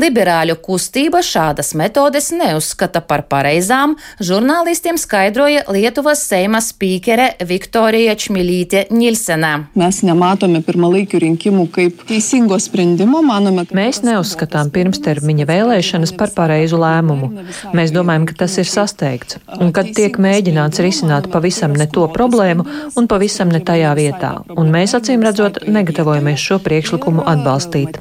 Liberāļu 0.00 0.56
kustība 0.64 1.20
šādas 1.24 1.74
metodes 1.78 2.30
neuzskata 2.34 3.02
par 3.04 3.24
pareizām, 3.30 3.96
žurnālistiem 4.24 4.98
skaidroja 5.00 5.64
Lietuvas 5.72 6.24
Seima 6.28 6.60
spīkere 6.64 7.34
Viktorija 7.44 8.16
Čmilīte 8.18 8.86
Nilsena. 8.94 9.52
Mēs 9.78 10.02
nematome 10.06 10.62
pirmalaikių 10.64 11.20
rinkimų 11.26 11.66
kaip 11.74 12.04
teisingo 12.08 12.58
sprendimo, 12.62 13.20
manome, 13.24 13.66
ka 13.68 13.76
mēs 13.78 14.02
neuzskatām 14.06 14.72
pirmstermiņa 14.74 15.48
vēlēšanas 15.50 16.14
par 16.18 16.32
pareizu 16.36 16.80
lēmumu. 16.80 17.30
Mēs 17.76 17.92
domājam, 17.94 18.28
ka 18.30 18.38
tas 18.44 18.56
ir 18.62 18.68
sasteigts 18.70 19.38
un 19.60 19.72
kad 19.76 19.92
tiek 19.96 20.16
mēģināts 20.20 20.82
risināt 20.84 21.28
pavisam 21.32 21.76
ne 21.76 21.86
to 21.90 22.06
problēmu 22.12 22.66
un 22.98 23.08
pavisam 23.10 23.52
ne 23.52 23.60
tajā 23.64 23.92
vietā. 23.98 24.32
Un 24.56 24.72
mēs 24.74 24.96
acīm 24.96 25.24
redzot 25.26 25.62
negatavojamies 25.68 26.40
šo 26.40 26.60
priekšlikumu 26.64 27.26
atbalstīt. 27.34 28.00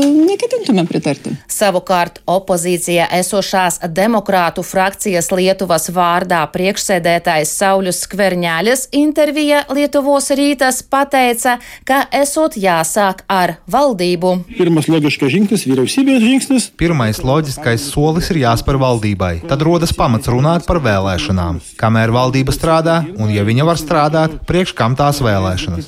Neketintume 0.00 0.84
pritarti. 0.88 1.32
Savukārt 1.50 2.20
opozīcijā 2.30 3.08
esošās 3.18 3.80
demokrātu 3.96 4.64
frakcijas 4.66 5.30
Lietuvas 5.34 5.88
vārdā 5.94 6.42
priekšsēdētājs 6.54 7.52
Saulis 7.58 8.02
Skverņāļas 8.06 8.88
intervija 8.96 9.64
Lietuvos 9.72 10.30
rītas 10.36 10.82
pateica, 10.82 11.56
ka 11.88 12.04
esot 12.14 12.56
jāsāk 12.60 13.24
ar 13.28 13.56
valdību. 13.70 14.32
Pirmas 14.56 14.88
loģiskais 14.90 15.32
žingsnis- 15.32 15.66
vyriausybės 15.70 16.22
žingsnis. 16.24 16.70
Pirmais 16.76 17.22
loģiskais 17.22 17.88
solis 17.92 18.30
ir 18.30 18.42
jāspēr 18.44 18.78
valdībai. 18.80 19.48
Tad 19.48 19.62
rodas 19.62 19.92
pamats 19.92 20.28
runāt 20.28 20.66
par 20.66 20.80
vēlēšanām. 20.80 21.60
Kamēr 21.76 22.10
valdība 22.10 22.52
strādā, 22.52 22.98
un 23.18 23.30
ja 23.30 23.44
viņa 23.44 23.64
var 23.64 23.76
strādāt, 23.76 24.40
priekš 24.46 24.74
kam 24.74 24.96
tās 24.96 25.20
vēlēšanas? 25.20 25.86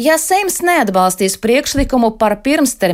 Ja 0.00 0.18
Seims 0.18 0.60
neatbalstīs 0.64 1.36
priekšlikumu 1.40 2.12
par 2.18 2.36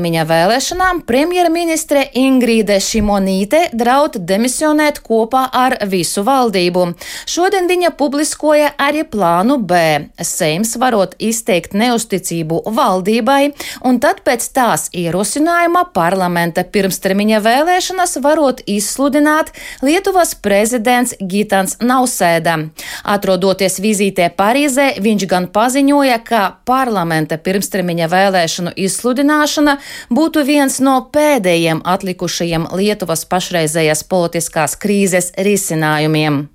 pirmstermiņa 0.07 0.25
vēlēšanām, 0.29 1.01
premjerministre 1.07 2.05
Ingrīde 2.15 2.79
Šimonīte 2.79 3.73
draud 3.75 4.15
demisionēt 4.23 5.01
kopā 5.03 5.49
ar 5.53 5.75
visu 5.91 6.23
valdību. 6.23 6.95
Šodien 7.27 7.67
viņa 7.67 7.91
publiskoja 7.99 8.71
arī 8.79 9.03
plānu 9.03 9.59
B. 9.59 10.07
Seims 10.23 10.77
varot 10.79 11.17
izteikt 11.19 11.75
neusticību 11.75 12.63
valdībai, 12.71 13.53
un 13.83 13.99
tad 13.99 14.23
pēc 14.23 14.47
tās 14.55 14.87
ierosinājuma 14.95 15.89
parlamenta 15.93 16.63
pirmstermiņa 16.63 17.41
vēlēšanas 17.43 18.21
varot 18.23 18.63
izsludināt 18.67 19.51
Lietuvas 19.83 20.37
prezidents 20.39 21.17
Gitans 21.19 21.79
Nausēda. 21.81 22.69
Atrodoties 23.03 23.81
vizītē 23.83 24.31
Parīzē, 24.37 25.01
viņš 25.03 25.27
gan 25.27 25.51
paziņoja, 25.51 26.23
ka 26.23 26.45
parlamenta 26.65 27.39
pirmstermiņa 27.43 28.11
vēlēšanu 28.15 28.77
izsludināšana 28.87 29.79
būtu 30.11 30.45
viens 30.47 30.81
no 30.81 30.99
pēdējiem 31.13 31.83
atlikušajiem 31.85 32.69
Lietuvas 32.77 33.25
pašreizējās 33.31 34.05
politiskās 34.11 34.77
krīzes 34.81 35.33
risinājumiem. 35.37 36.47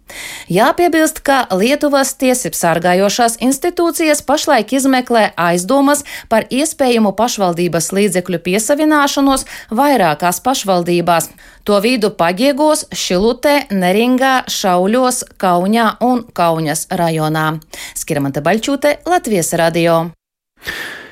Jāpiebilst, 0.52 1.22
ka 1.24 1.46
Lietuvas 1.56 2.14
tiesību 2.20 2.58
sargājošās 2.58 3.38
institūcijas 3.44 4.24
pašlaik 4.28 4.74
izmeklē 4.76 5.30
aizdomas 5.40 6.04
par 6.32 6.48
iespējamu 6.52 7.14
pašvaldības 7.18 7.92
līdzekļu 7.96 8.42
piesavināšanos 8.48 9.48
vairākās 9.72 10.42
pašvaldībās. 10.44 11.32
To 11.68 11.78
vidu 11.84 12.12
Pagiegos, 12.18 12.88
Šilutē, 12.92 13.68
Neringā, 13.72 14.42
Šauļos, 14.50 15.24
Kaunijā 15.42 15.94
un 16.04 16.26
Kaunas 16.34 16.88
rajonā. 16.90 17.60
Skirmanta 17.96 18.44
Baļķūte, 18.44 18.98
Latvijas 19.06 19.54
radio. 19.62 20.02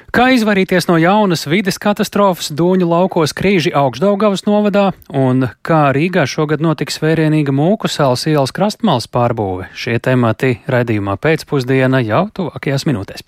Kā 0.10 0.32
izvairīties 0.34 0.88
no 0.90 0.96
jaunas 0.98 1.46
vides 1.46 1.78
katastrofas 1.78 2.50
Dūņu 2.58 2.88
laukos 2.90 3.36
Krīži 3.38 3.70
augšdaugavas 3.78 4.42
novadā 4.48 4.88
un 5.14 5.46
kā 5.62 5.84
Rīgā 5.94 6.26
šogad 6.26 6.64
notiks 6.66 6.98
vērienīga 7.04 7.54
mūku 7.54 7.92
salas 7.94 8.26
ielas 8.26 8.56
krastmals 8.56 9.06
pārbūve? 9.06 9.70
Šie 9.78 10.00
temati 10.02 10.56
raidījumā 10.66 11.20
pēcpusdiena 11.22 12.02
jau 12.02 12.26
tuvākajās 12.34 12.90
minūtēs. 12.90 13.28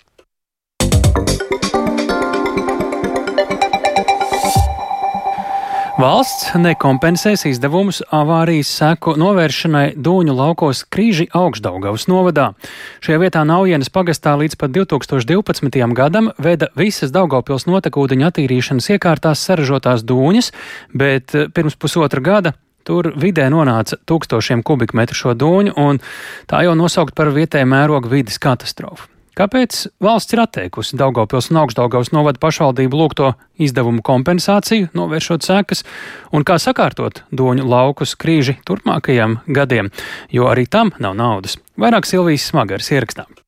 Valsts 6.02 6.48
nekompensēs 6.58 7.44
izdevumus 7.46 8.00
avārijas 8.10 8.72
seku 8.74 9.12
novēršanai 9.20 9.92
Dūņu 10.02 10.32
laukos 10.34 10.80
Krīži 10.90 11.28
augšdaugavas 11.38 12.08
novadā. 12.10 12.48
Šajā 13.06 13.20
vietā 13.22 13.44
Naujienas 13.46 13.92
pagastā 13.94 14.32
līdz 14.40 14.56
pat 14.58 14.74
2012. 14.74 15.78
gadam 15.94 16.32
veda 16.42 16.72
visas 16.74 17.14
Daugavpils 17.14 17.68
notekūdeņa 17.70 18.32
attīrīšanas 18.32 18.90
iekārtās 18.96 19.46
saražotās 19.46 20.02
dūņas, 20.08 20.50
bet 20.90 21.36
pirms 21.54 21.78
pusotra 21.78 22.24
gada 22.24 22.56
Tur 22.82 23.12
vidē 23.14 23.46
nonāca 23.54 23.94
tūkstošiem 24.10 24.64
kubikmetru 24.66 25.14
šo 25.14 25.36
dūņu, 25.38 25.76
un 25.78 26.02
tā 26.50 26.64
jau 26.66 26.74
nosaukt 26.74 27.14
par 27.14 27.30
vietēju 27.30 27.70
mērogu 27.76 28.10
vidas 28.10 28.42
katastrofu. 28.42 29.11
Kāpēc 29.32 29.86
valsts 30.04 30.34
ir 30.34 30.42
atteikusi 30.42 30.98
Daugopils 31.00 31.48
un 31.52 31.62
Augstdaugavas 31.62 32.12
novada 32.12 32.40
pašvaldību 32.42 32.98
lūgto 33.00 33.30
izdevumu 33.56 34.04
kompensāciju, 34.04 34.90
novēršot 34.92 35.46
sekas, 35.48 35.86
un 36.36 36.44
kā 36.44 36.58
sakārtot 36.60 37.22
doņu 37.32 37.64
laukus 37.64 38.12
krīži 38.12 38.58
turpmākajiem 38.68 39.38
gadiem, 39.48 39.88
jo 40.28 40.50
arī 40.52 40.66
tam 40.68 40.92
nav 41.00 41.16
naudas? 41.16 41.56
Vairāk 41.80 42.08
Silvijas 42.08 42.50
smagars 42.52 42.92
ierakstām. 42.92 43.41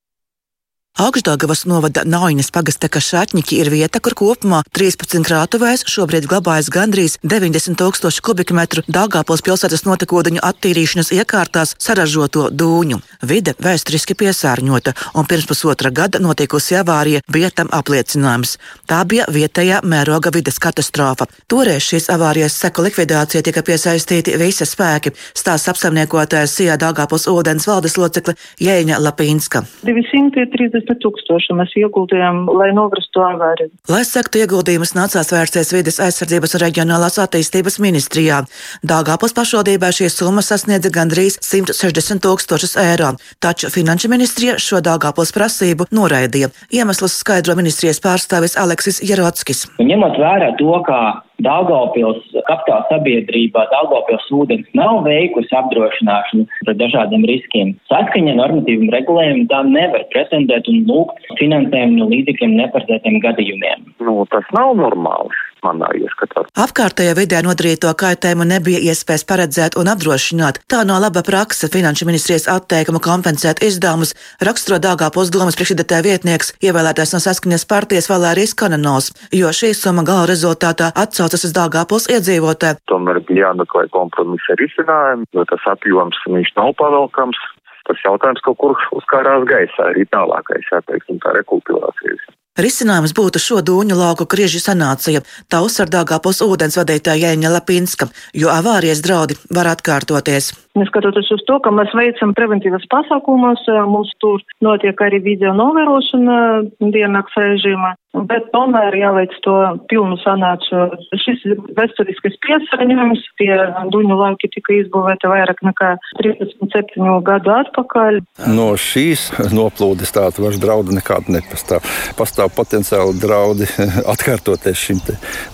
Augstdagavas 0.98 1.64
novada 1.66 2.04
Naujinas 2.06 2.52
pagasta 2.54 2.86
Kašāķņiki 2.86 3.56
ir 3.58 3.68
vieta, 3.72 3.98
kur 3.98 4.14
kopumā 4.14 4.60
13 4.78 5.24
krātuvēs 5.26 5.80
šobrīd 5.90 6.28
glabājas 6.30 6.68
gandrīz 6.70 7.16
90 7.26 7.74
tūkstoši 7.80 8.22
kubikmetru 8.22 8.84
Dāngāpils 8.86 9.42
pilsētas 9.42 9.82
notekūdeņu 9.88 10.38
attīrīšanas 10.46 11.10
iekārtās 11.16 11.72
saražoto 11.82 12.44
dūņu. 12.54 13.00
Vide 13.26 13.56
vēsturiski 13.58 14.14
piesārņota, 14.20 14.92
un 15.18 15.26
pirms 15.26 15.48
pusotra 15.50 15.90
gada 15.90 16.20
notikusi 16.22 16.78
avārija 16.78 17.24
bija 17.26 17.50
tam 17.50 17.74
apliecinājums. 17.74 18.54
Tā 18.86 19.02
bija 19.02 19.26
vietējā 19.26 19.82
mēroga 19.82 20.30
vides 20.30 20.62
katastrofa. 20.62 21.26
Toreiz 21.50 21.82
šīs 21.88 22.06
avārijas 22.14 22.60
seku 22.62 22.86
likvidācija 22.86 23.42
tika 23.42 23.66
piesaistīti 23.66 24.38
visi 24.38 24.62
spēki, 24.62 25.10
stāsta 25.34 25.74
apsaimniekotājs 25.74 26.54
Sijā 26.54 26.78
Dāngāpils 26.78 27.26
ūdens 27.34 27.66
valdes 27.66 27.98
locekle 27.98 28.38
Jēņa 28.62 29.02
Lapīnska. 29.02 29.66
230 29.90 30.83
tūkstoši 30.92 31.56
mēs 31.56 31.72
ieguldījām, 31.80 32.44
lai 32.52 32.70
novērstu 32.76 33.22
avāriju. 33.24 33.72
Lai 33.88 34.02
sektu 34.04 34.42
ieguldījumus, 34.42 34.94
nācās 34.98 35.32
vērsties 35.32 35.72
vides 35.72 36.00
aizsardzības 36.04 36.56
un 36.56 36.64
reģionālās 36.66 37.18
attīstības 37.24 37.80
ministrijā. 37.80 38.42
Dāngāpils 38.84 39.36
pašvaldībā 39.36 39.90
šī 39.96 40.10
summa 40.12 40.44
sasniedza 40.44 40.92
gandrīz 40.94 41.40
160 41.40 42.20
tūkstošus 42.24 42.76
eiro, 42.84 43.14
taču 43.40 43.72
finanšu 43.72 44.12
ministrija 44.12 44.58
šo 44.60 44.82
Dāngāpils 44.84 45.32
prasību 45.34 45.88
noraidīja. 45.94 46.52
Iemeslus 46.74 47.16
skaidro 47.22 47.56
ministrijas 47.56 48.02
pārstāvis 48.04 48.58
Aleksis 48.60 49.00
Jerotskis. 49.00 49.66
Ņemot 49.80 50.20
vērā 50.20 50.52
to, 50.60 50.74
ka 50.86 51.00
Daugavpils 51.42 52.20
kapitāla 52.46 52.84
sabiedrība, 52.90 53.64
Daugavpils 53.72 54.28
ūdens 54.38 54.68
nav 54.78 55.02
veikusi 55.06 55.50
apdrošināšanu 55.58 56.46
pret 56.66 56.78
dažādiem 56.78 57.26
riskiem. 57.30 57.72
Saskaņa 57.90 58.36
normatīviem 58.38 58.92
regulējumiem 58.94 59.48
tā 59.50 59.64
nevar 59.66 60.06
pretendēt 60.14 60.70
un 60.70 60.84
lūgt 60.90 61.26
finansējumu 61.40 61.98
no 61.98 62.10
līdzekļiem 62.12 62.54
neparedzētiem 62.60 63.18
gadījumiem. 63.26 63.90
Nu, 64.06 64.22
tas 64.30 64.46
nav 64.54 64.76
normāli 64.78 65.34
manā 65.64 65.88
ieskatā. 65.98 66.44
Apkārtējā 66.64 67.14
vidē 67.18 67.40
nodarīto 67.46 67.90
kaitējumu 67.98 68.46
nebija 68.48 68.82
iespējas 68.90 69.26
paredzēt 69.28 69.78
un 69.80 69.90
apdrošināt. 69.92 70.60
Tā 70.70 70.84
no 70.88 70.98
laba 71.02 71.24
praksa 71.26 71.70
finanšu 71.72 72.08
ministrijas 72.08 72.46
atteikuma 72.52 73.00
kompensēt 73.04 73.62
izdevumus 73.66 74.14
raksturo 74.44 74.78
Dāngāpils 74.84 75.32
domas 75.34 75.58
priekšsēdētāja 75.58 76.06
vietnieks, 76.08 76.54
ievēlētais 76.64 77.14
no 77.16 77.22
saskaņas 77.24 77.66
partijas 77.70 78.10
Valērijas 78.12 78.54
Kananovs, 78.60 79.10
jo 79.40 79.50
šī 79.60 79.72
summa 79.78 80.06
gala 80.06 80.28
rezultātā 80.30 80.92
atsaucas 81.04 81.48
uz 81.48 81.56
Dāngāpils 81.56 82.08
iedzīvotāju. 82.14 82.80
Tomēr 82.90 83.20
bija 83.28 83.48
jāmeklē 83.48 83.88
kompromisa 83.94 84.56
risinājumi, 84.60 85.28
jo 85.34 85.44
tas 85.50 85.68
apjoms 85.74 86.22
viņš 86.28 86.54
nav 86.60 86.72
pavelkams. 86.80 87.40
Tas 87.84 88.00
jautājums 88.00 88.40
kaut 88.46 88.56
kur 88.62 88.78
uzkārās 88.96 89.44
gaisā 89.50 89.90
arī 89.90 90.06
tālākais, 90.08 90.70
jā, 90.72 90.80
teiksim, 90.88 91.18
tā 91.20 91.34
rekultivācijas. 91.36 92.22
Risinājums 92.54 93.10
būtu 93.18 93.40
šo 93.42 93.56
dūņu 93.66 93.96
lauku 93.98 94.28
kriežu 94.30 94.60
sanācija, 94.62 95.24
tā 95.50 95.58
uzsver 95.66 95.90
Dāngāpils 95.90 96.38
ūdens 96.46 96.78
vadītāja 96.78 97.32
Jēņa 97.32 97.50
Lapinska, 97.50 98.06
jo 98.30 98.52
avārijas 98.54 99.02
draudi 99.02 99.34
var 99.50 99.72
atkārtoties. 99.72 100.52
Neskatoties 100.74 101.28
uz 101.30 101.42
to, 101.46 101.60
ka 101.62 101.70
mēs 101.70 101.92
veicam 101.94 102.32
preventīvas 102.34 102.82
pasākumus, 102.90 103.62
mums 103.86 104.10
tur 104.22 104.42
notiek 104.64 104.98
arī 105.06 105.20
video 105.22 105.52
novērošana 105.54 106.38
diennakts 106.80 107.36
režīmā, 107.38 107.92
bet 108.26 108.48
tomēr 108.50 108.96
jāveic 108.98 109.36
to 109.46 109.54
pilnu 109.90 110.18
sanācu. 110.22 110.88
Šis 111.22 111.44
vēsturiskais 111.78 112.38
piesārņojums, 112.42 113.22
tie 113.38 113.52
duņu 113.94 114.18
lauki 114.18 114.50
tika 114.50 114.74
izbūvēti 114.80 115.30
vairāk 115.30 115.62
nekā 115.68 115.92
37 116.18 117.22
gadu 117.28 117.54
atpakaļ. 117.54 118.18
No 118.50 118.72
šīs 118.74 119.28
noplūdes 119.54 120.10
tāda 120.14 120.42
vairs 120.42 120.58
draudu 120.62 120.96
nekāda 120.98 121.36
nepastāv. 121.38 121.86
Pastāv 122.18 122.50
potenciāli 122.58 123.14
draudi 123.22 123.70
atkārtoties 124.14 124.86
šim 124.88 125.02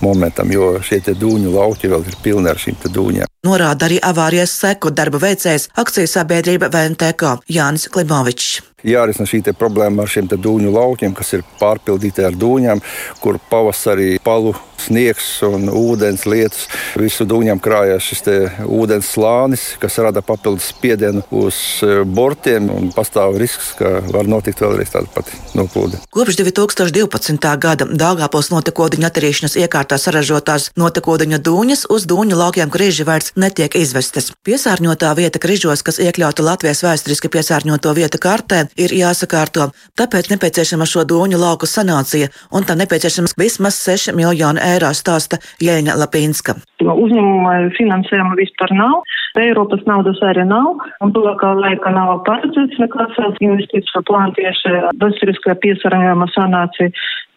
momentam, 0.01 0.49
jo 0.53 0.79
šie 0.81 1.03
dūņu 1.13 1.53
lauki 1.53 1.93
vēl 1.93 2.09
ir 2.09 2.17
pilni 2.25 2.49
ar 2.49 2.61
šīm 2.61 2.81
dūņām. 2.89 3.29
Norāda 3.41 3.87
arī 3.87 3.97
avārijas 4.05 4.53
seku 4.53 4.91
darba 5.11 5.27
veicējs 5.27 5.65
akciju 5.83 6.07
sabiedrība 6.07 6.69
VNTK 6.71 7.41
Jānis 7.51 7.89
Klimovičs. 7.91 8.70
Jārisina 8.87 9.29
šī 9.29 9.43
problēma 9.59 10.05
ar 10.05 10.11
šiem 10.11 10.31
dūņu 10.31 10.73
laukiem, 10.75 11.15
kas 11.17 11.35
ir 11.37 11.47
pārpildīti 11.61 12.25
ar 12.27 12.37
dūņām, 12.39 12.83
kur 13.21 13.41
pavasarī 13.51 14.19
palu 14.25 14.55
sniegs 14.81 15.27
un 15.47 15.69
ūdens 15.69 16.25
lietus. 16.29 16.67
Visu 17.01 17.27
dūņām 17.29 17.61
krājās 17.63 18.07
šis 18.11 18.25
ūdens 18.65 19.13
slānis, 19.15 19.65
kas 19.81 19.99
rada 20.03 20.23
papildus 20.25 20.71
spiedienu 20.73 21.23
uz 21.35 21.57
e, 21.85 22.01
bortiem. 22.05 22.69
Pastāv 22.95 23.37
risks, 23.41 23.75
ka 23.79 24.01
var 24.11 24.29
notikt 24.31 24.63
vēlreiz 24.63 24.93
tāda 24.95 25.11
pati 25.15 25.37
noplūde. 25.59 26.01
Kopš 26.15 26.41
2012. 26.41 27.51
gada 27.61 27.89
Dāngāpils 27.89 28.51
notekūdeņu 28.55 29.09
attīrīšanas 29.09 29.59
iekārtā 29.61 29.99
saražotās 30.01 30.71
notekūdeņu 30.81 31.41
dūņas 31.45 31.87
uz 31.93 32.07
dūņu 32.11 32.39
laukiem 32.41 32.73
krīži 32.73 33.07
vairs 33.09 33.35
netiek 33.37 33.77
izvestas. 33.79 34.33
Piesārņotā 34.47 35.13
vieta 35.19 35.43
križos, 35.43 35.85
kas 35.87 36.01
iekļauta 36.03 36.47
Latvijas 36.47 36.85
vēsturiski 36.87 37.33
piesārņoto 37.33 37.95
vietu 37.99 38.21
kartē, 38.23 38.65
ir 38.79 38.95
jāsakārto. 38.95 39.71
Tāpēc 39.99 40.31
nepieciešama 40.35 40.87
šo 40.89 41.07
dūņu 41.09 41.41
lauku 41.41 41.69
sanācija, 41.71 42.31
un 42.55 42.67
tā 42.69 42.77
nepieciešams 42.79 43.37
vismaz 43.41 43.81
6 43.87 44.15
miljoni 44.19 44.63
eiro, 44.63 44.93
stāsta 44.97 45.41
Jēņa 45.63 45.97
Lapīnska. 46.03 46.57
Uzņēmuma 46.81 47.73
finansējuma 47.79 48.39
vispār 48.39 48.75
nav, 48.77 49.01
Eiropas 49.39 49.83
naudas 49.87 50.19
arī 50.27 50.43
nav, 50.49 50.81
un 51.05 51.13
tuvākā 51.15 51.53
laika 51.59 51.93
nav 51.95 52.25
paredzēts 52.27 52.81
nekāds 52.83 53.19
investīciju 53.39 54.03
plāns 54.09 54.35
tieši 54.39 54.75
vēsturiskajā 55.03 55.59
piesārņojuma 55.65 56.31
sanācija. 56.35 56.91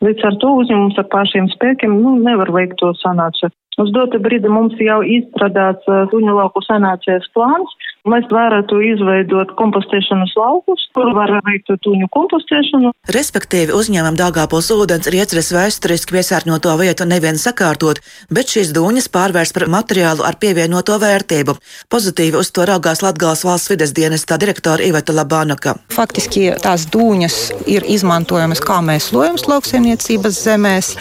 Līdz 0.04 0.24
ar 0.28 0.36
to 0.42 0.50
uzņēmums 0.60 0.98
ar 1.00 1.06
pašiem 1.14 1.48
spēkiem 1.54 1.94
nu, 2.04 2.18
nevar 2.26 2.52
veikt 2.52 2.76
to 2.82 2.92
sanāciju. 3.00 3.54
Uz 3.82 3.90
dotu 3.94 4.20
brīdi 4.22 4.52
mums 4.52 4.76
jau 4.82 5.00
izstrādāts 5.02 5.88
suņu 6.12 6.36
lauku 6.38 6.62
sanācijas 6.66 7.26
plāns. 7.34 7.72
Mēs 8.04 8.26
varētu 8.28 8.82
izveidot 8.84 9.54
kompostēšanas 9.56 10.34
laukus, 10.36 10.82
kur 10.94 11.14
var 11.16 11.32
veikt 11.48 11.72
tuņu 11.86 12.10
kompostēšanu. 12.12 12.92
Respektīvi, 13.16 13.72
uzņēmumam 13.74 14.18
Dāngāpils 14.20 14.70
ūdens 14.76 15.08
ir 15.08 15.18
iecerēts 15.22 15.54
vēsturiski 15.56 16.18
piesārņoto 16.18 16.76
vietu 16.82 17.08
nevien 17.08 17.40
sakārtot, 17.40 18.02
bet 18.28 18.52
šīs 18.52 18.74
dūņas 18.76 19.08
pārvērst 19.14 19.56
par 19.56 19.66
materiālu 19.72 20.28
ar 20.28 20.36
pievienoto 20.42 21.00
vērtību. 21.00 21.56
Pozitīvi 21.94 22.38
uz 22.42 22.52
to 22.52 22.68
raugās 22.68 23.02
Latgales 23.06 23.46
valsts 23.48 23.72
vides 23.72 23.96
dienestā 23.96 24.38
direktora 24.38 24.84
Iveta 24.84 25.16
Labānaka. 25.16 25.78
Faktiski 25.96 26.50
tās 26.62 26.86
dūņas 26.92 27.40
ir 27.72 27.88
izmantojamas 27.88 28.62
kā 28.68 28.84
mēslojums 28.84 29.48
lauksaimniecības 29.94 30.38
zemēs, 30.44 30.96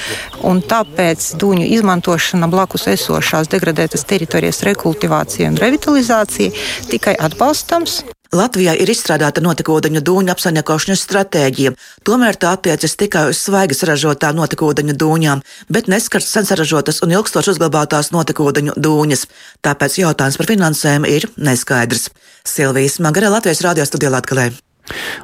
un 0.44 0.62
tāpēc 0.62 1.36
dūņu 1.40 1.66
izmantošana 1.76 2.48
blakus 2.48 2.86
esošās 2.88 3.48
degradētas 3.48 4.04
teritorijas 4.04 4.62
rekultivācija 4.62 5.48
un 5.48 5.56
revitalizācija 5.56 6.52
tikai 6.90 7.16
atbalstams. 7.18 8.04
Latvijā 8.32 8.72
ir 8.80 8.88
izstrādāta 8.88 9.42
notekūdeņu 9.44 10.00
dūņu 10.00 10.32
apsaimniekošanas 10.32 11.02
stratēģija, 11.04 11.74
tomēr 12.02 12.38
tā 12.40 12.54
attiecas 12.56 12.96
tikai 12.96 13.26
uz 13.28 13.36
svaigi 13.36 13.76
saražotā 13.76 14.32
notekūdeņu 14.32 14.96
dūņām, 14.96 15.44
bet 15.68 15.92
neskars 15.92 16.32
sen 16.32 16.48
saražotas 16.48 17.02
un 17.04 17.12
ilgstoši 17.12 17.52
uzglabātās 17.52 18.08
notekūdeņu 18.16 18.80
dūņas. 18.80 19.28
Tāpēc 19.60 20.00
jautājums 20.00 20.40
par 20.40 20.48
finansējumu 20.48 21.12
ir 21.12 21.28
neskaidrs. 21.36 22.08
Silvijas 22.48 23.02
Magara 23.04 23.36
Latvijas 23.36 23.60
radio 23.68 23.84
studijā 23.84 24.16
Latgalē. 24.16 24.52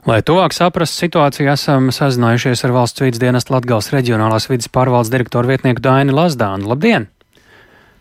Lai 0.06 0.20
tuvāk 0.22 0.54
saprastu 0.54 1.02
situāciju, 1.04 1.48
esam 1.50 1.88
sazinājušies 1.94 2.62
ar 2.66 2.74
valsts 2.76 3.02
vidas 3.02 3.20
dienestu 3.22 3.54
Latgales 3.54 3.90
reģionālās 3.92 4.46
vidas 4.50 4.70
pārvaldes 4.72 5.10
direktoru 5.12 5.50
vietnieku 5.50 5.82
Daini 5.82 6.14
Lazdānu. 6.14 6.68
Labdien! 6.70 7.08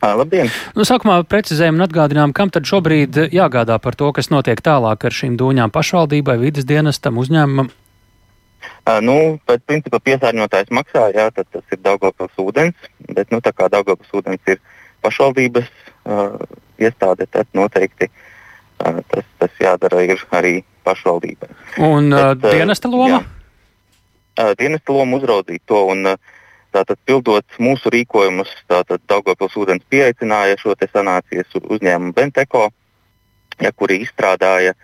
Labdien! 0.03 0.51
Nu, 0.77 0.85
sākumā 0.85 1.17
precizējam 1.25 1.79
un 1.79 1.87
atgādinām, 1.87 2.35
kam 2.37 2.53
tad 2.53 2.69
šobrīd 2.69 3.17
jāgādā 3.33 3.79
par 3.81 3.97
to, 3.97 4.11
kas 4.13 4.29
notiek 4.29 4.61
tālāk 4.61 5.07
ar 5.09 5.17
šīm 5.19 5.39
dūņām 5.41 5.73
pašvaldībai, 5.73 6.37
vidas 6.45 6.69
dienestam, 6.69 7.17
uzņēmumam. 7.23 7.73
Nu, 9.03 9.17
pēc 9.49 9.65
principa 9.67 9.99
piesārņotājs 10.03 10.71
maksā, 10.75 11.09
jā, 11.17 11.27
tad 11.33 11.49
tas 11.51 11.73
ir 11.73 11.81
Daugavpils 11.83 12.37
ūdens, 12.39 12.87
bet, 13.09 13.33
nu, 13.33 13.41
tā 13.43 13.51
kā 13.57 13.67
Daugavpils 13.73 14.13
ūdens 14.21 14.53
ir 14.53 14.61
pašvaldības 15.03 15.67
uh, 15.67 16.37
iestāde, 16.79 17.27
tad 17.33 17.49
noteikti 17.57 18.07
uh, 18.07 18.23
tas, 18.77 19.27
tas 19.41 19.61
jādara 19.61 20.03
ir 20.05 20.21
arī 20.31 20.61
pašvaldībai. 20.87 21.49
Un 21.83 22.11
bet, 22.13 22.43
uh, 22.43 22.51
dienesta 22.53 22.91
loma? 22.91 23.21
Jā, 24.37 24.51
dienesta 24.59 24.93
loma 24.93 25.17
uzraudzīt 25.17 25.65
to 25.65 25.85
un 25.91 26.17
Tātad, 26.75 26.99
pildot 27.07 27.57
mūsu 27.63 27.89
rīkojumus, 27.93 28.49
tātad 28.69 29.01
Daugopils 29.09 29.55
ūdens 29.57 29.85
pieaicināja 29.89 30.59
šo 30.59 30.75
sanācijas 30.77 31.55
uzņēmumu 31.57 32.13
Benteko, 32.13 32.67
ja, 33.63 33.71
kuri 33.71 34.01
izstrādāja 34.03 34.75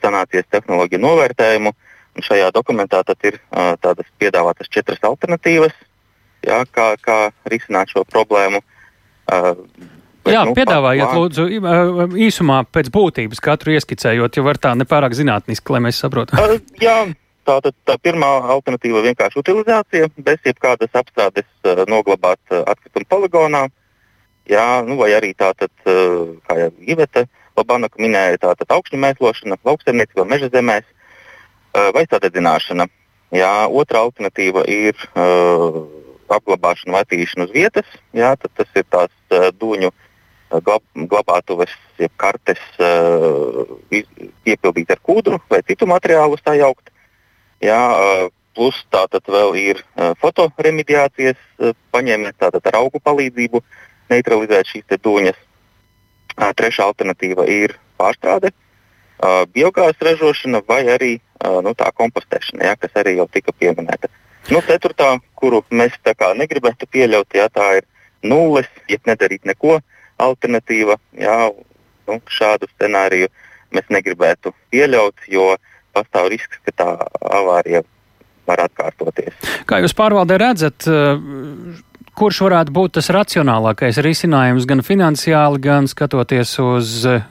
sanācijas 0.00 0.48
tehnoloģiju 0.54 1.02
novērtējumu. 1.02 1.74
Un 2.12 2.26
šajā 2.26 2.50
dokumentā 2.52 3.02
ir 3.24 3.38
tādas 3.84 4.08
piedāvātas 4.20 4.68
četras 4.68 5.00
alternatīvas, 5.02 5.72
jā, 6.44 6.62
kā, 6.72 6.92
kā 7.00 7.18
risināt 7.48 7.92
šo 7.92 8.04
problēmu. 8.04 8.60
Uh, 10.22 10.28
Bet, 10.28 10.36
Jā, 10.36 10.44
nu, 10.46 10.54
piedāvājiet, 10.54 11.08
pār... 11.08 11.18
lūdzu, 11.18 11.48
īsumā 12.28 12.62
pēc 12.70 12.92
būtības 12.94 13.42
katru 13.42 13.74
ieskicējot, 13.74 14.38
jo 14.38 14.46
var 14.46 14.60
tā 14.62 14.70
nepārāk 14.78 15.16
zinātniski, 15.18 15.74
lai 15.74 15.82
mēs 15.88 15.98
saprotam. 15.98 16.38
Uh, 16.38 16.60
jā, 16.78 17.00
Tātad 17.42 17.74
tā 17.88 17.96
pirmā 17.98 18.28
alternatīva 18.54 19.00
ir 19.00 19.08
vienkārši 19.10 19.40
utilizācija, 19.40 20.08
bez 20.22 20.44
jebkādas 20.46 20.92
apstrādes 20.94 21.48
uh, 21.66 21.82
noglabāt 21.90 22.38
uh, 22.52 22.62
atkritumu 22.70 23.08
poligonā. 23.10 23.64
Jā, 24.50 24.82
nu, 24.86 24.94
vai 25.00 25.10
arī 25.16 25.32
tātad, 25.38 25.72
uh, 25.90 26.36
kā 26.46 26.58
jau 26.60 26.68
Iveta 26.94 27.24
Labanaka 27.58 27.98
minēja, 27.98 28.38
tātad 28.46 28.70
augšņu 28.76 29.00
mēslošana, 29.02 29.58
lauksaimniecība, 29.66 30.28
meža 30.30 30.52
zemēs 30.54 30.86
uh, 30.86 31.90
vai 31.96 32.06
sadedzināšana. 32.06 32.86
Jā, 33.34 33.52
otra 33.66 34.04
alternatīva 34.06 34.62
ir 34.70 34.94
uh, 35.10 35.82
apglabāšana 36.30 36.94
vai 36.94 37.02
attīrīšana 37.02 37.48
uz 37.48 37.56
vietas. 37.56 37.90
Jā, 38.14 38.36
tas 38.38 38.78
ir 38.78 38.86
tās 38.86 39.10
uh, 39.34 39.50
dūņu 39.58 39.90
glab, 40.60 40.84
glabātuves, 40.94 41.72
jeb 42.00 42.12
kartes 42.20 42.60
uh, 42.78 43.64
piepildīt 44.44 44.92
ar 44.92 45.00
kūdru 45.02 45.40
vai 45.50 45.62
citu 45.66 45.88
materiālu 45.90 46.36
sajaukt. 46.42 46.90
Jā, 47.62 47.78
plus 48.58 48.80
tātad 48.90 49.22
vēl 49.30 49.54
ir 49.60 49.82
fotoremediācijas 50.18 51.38
paņēmiens, 51.94 52.34
tātad 52.42 52.66
ar 52.66 52.80
augu 52.80 52.98
palīdzību 52.98 53.60
neutralizēt 54.10 54.72
šīs 54.72 54.98
dūņas. 54.98 55.38
Trešā 56.58 56.88
alternatīva 56.90 57.46
ir 57.46 57.76
pārstrāde, 58.00 58.50
biogāzes 59.54 60.02
ražošana 60.02 60.62
vai 60.66 60.82
arī 60.90 61.12
nu, 61.62 61.74
tā 61.78 61.92
kompostēšana, 61.94 62.66
jā, 62.66 62.74
kas 62.82 62.98
arī 62.98 63.16
jau 63.20 63.28
tika 63.30 63.54
pieminēta. 63.54 64.10
Nu, 64.50 64.58
ceturtā, 64.66 65.14
kuru 65.38 65.62
mēs 65.70 65.94
negribētu 66.02 66.90
pieļaut, 66.90 67.30
jā, 67.38 67.46
tā 67.46 67.68
ir 67.78 67.86
nulles, 68.26 68.66
ja 68.90 68.98
nedarīt 69.06 69.46
neko, 69.46 69.78
alternatīva. 70.22 70.98
Jā, 71.18 71.36
nu, 72.08 72.18
šādu 72.30 72.70
scenāriju 72.74 73.28
mēs 73.72 73.88
negribētu 73.92 74.52
pieļaut, 74.72 75.28
jo 75.32 75.52
uh, 75.54 75.68
pastāv 75.92 76.32
risks, 76.32 76.60
ka 76.66 76.74
tā 76.74 76.90
avārija 77.20 77.84
var 78.48 78.64
atkārtoties. 78.66 79.36
Kā 79.68 79.80
jūs 79.82 79.94
pārvaldē 79.96 80.38
redzat, 80.40 80.88
eh, 80.88 81.22
kurš 82.18 82.42
varētu 82.46 82.74
būt 82.74 82.98
tas 82.98 83.10
racionālākais 83.14 84.00
risinājums 84.04 84.66
gan 84.68 84.82
finansiāli, 84.84 85.62
gan 85.62 85.88
skatoties 85.88 86.58
uz 86.64 87.06
eh, 87.06 87.24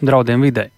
draudiem 0.00 0.46
videi? 0.46 0.70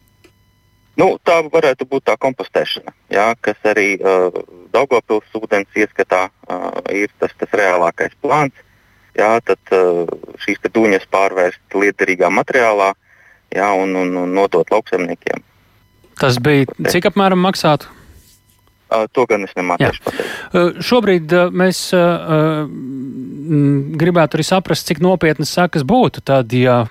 Nu, 1.00 1.16
tā 1.24 1.38
varētu 1.48 1.86
būt 1.88 2.04
tā 2.10 2.18
kompostēšana, 2.20 2.92
jā, 3.08 3.30
kas 3.40 3.56
arī 3.64 3.94
uh, 3.96 4.26
Daugopils 4.74 5.38
ūdens 5.38 5.72
ieskatā 5.72 6.26
uh, 6.28 6.66
ir 6.92 7.08
tas, 7.16 7.32
tas 7.40 7.54
reālākais 7.56 8.12
plāns. 8.20 8.52
Jā, 9.18 9.32
tad 9.44 9.74
uh, 9.76 10.06
šīs 10.40 10.62
dūņas 10.72 11.08
pārvērst 11.12 11.76
liederīgā 11.76 12.30
materiālā 12.32 12.92
jā, 13.52 13.72
un, 13.76 13.96
un, 13.96 14.14
un 14.22 14.36
nodot 14.36 14.70
lauksaimniekiem. 14.72 15.42
Tas 16.20 16.38
bija 16.40 16.68
cik 16.88 17.10
apmēram 17.12 17.42
maksātu? 17.44 17.90
To 19.16 19.24
gan 19.24 19.44
es 19.46 19.52
nemācīšu 19.56 20.02
pateikt. 20.04 20.32
Uh, 20.52 20.80
šobrīd 20.84 21.32
uh, 21.32 21.52
mēs 21.52 21.86
gribētu 24.02 24.38
arī 24.38 24.44
saprast, 24.46 24.88
cik 24.88 25.00
nopietnas 25.04 25.52
sakas 25.56 25.84
būtu 25.88 26.24
tad, 26.24 26.52
ja 26.56 26.82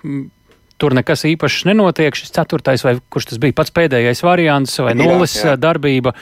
tur 0.82 0.96
nekas 0.98 1.26
īpašs 1.30 1.65
nenotiek. 1.70 2.15
Šis 2.17 2.34
ceturtais, 2.34 2.84
vai 2.86 2.96
kurš 3.13 3.32
tas 3.32 3.41
bija 3.41 3.56
pats 3.58 3.74
pēdējais 3.76 4.24
variants, 4.26 4.80
vai 4.82 4.96
nulles 4.98 5.38
darbība. 5.62 6.15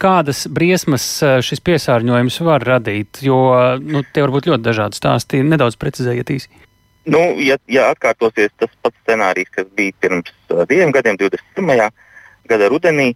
Kādas 0.00 0.44
briesmas 0.50 1.06
šis 1.46 1.62
piesārņojums 1.64 2.40
var 2.46 2.64
radīt? 2.66 3.22
Jo 3.24 3.38
nu, 3.82 4.04
tie 4.14 4.24
var 4.24 4.34
būt 4.34 4.50
ļoti 4.50 4.66
dažādi 4.66 4.98
stāsti. 4.98 5.42
Nedaudz 5.46 5.78
precizējiet 5.80 6.32
īsi. 6.34 6.64
Nu, 7.10 7.20
ja, 7.44 7.58
ja 7.68 7.90
atkārtosies 7.92 8.54
tas 8.56 8.72
pats 8.80 8.96
scenārijs, 9.02 9.50
kas 9.52 9.68
bija 9.76 9.92
pirms 10.00 10.32
diviem 10.70 10.92
gadiem, 10.94 11.18
21 11.20 11.90
gada 12.48 12.68
rudenī, 12.72 13.10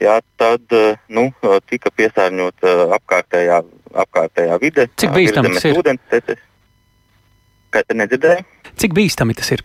jā, 0.00 0.18
tad 0.40 0.74
nu, 1.08 1.30
tika 1.70 1.92
piesārņota 1.96 2.74
apkārtējā, 2.98 3.62
apkārtējā 4.04 4.60
vide. 4.60 4.88
Cik 5.00 5.16
bīstami 5.16 5.54
tas 5.56 5.68
ir? 5.68 5.80
Ūdens. 5.80 6.32
Kā 7.72 7.80
te 7.88 7.96
nedzirdēju? 7.96 8.44
Cik 8.84 8.96
bīstami 8.96 9.36
tas 9.38 9.48
ir? 9.56 9.64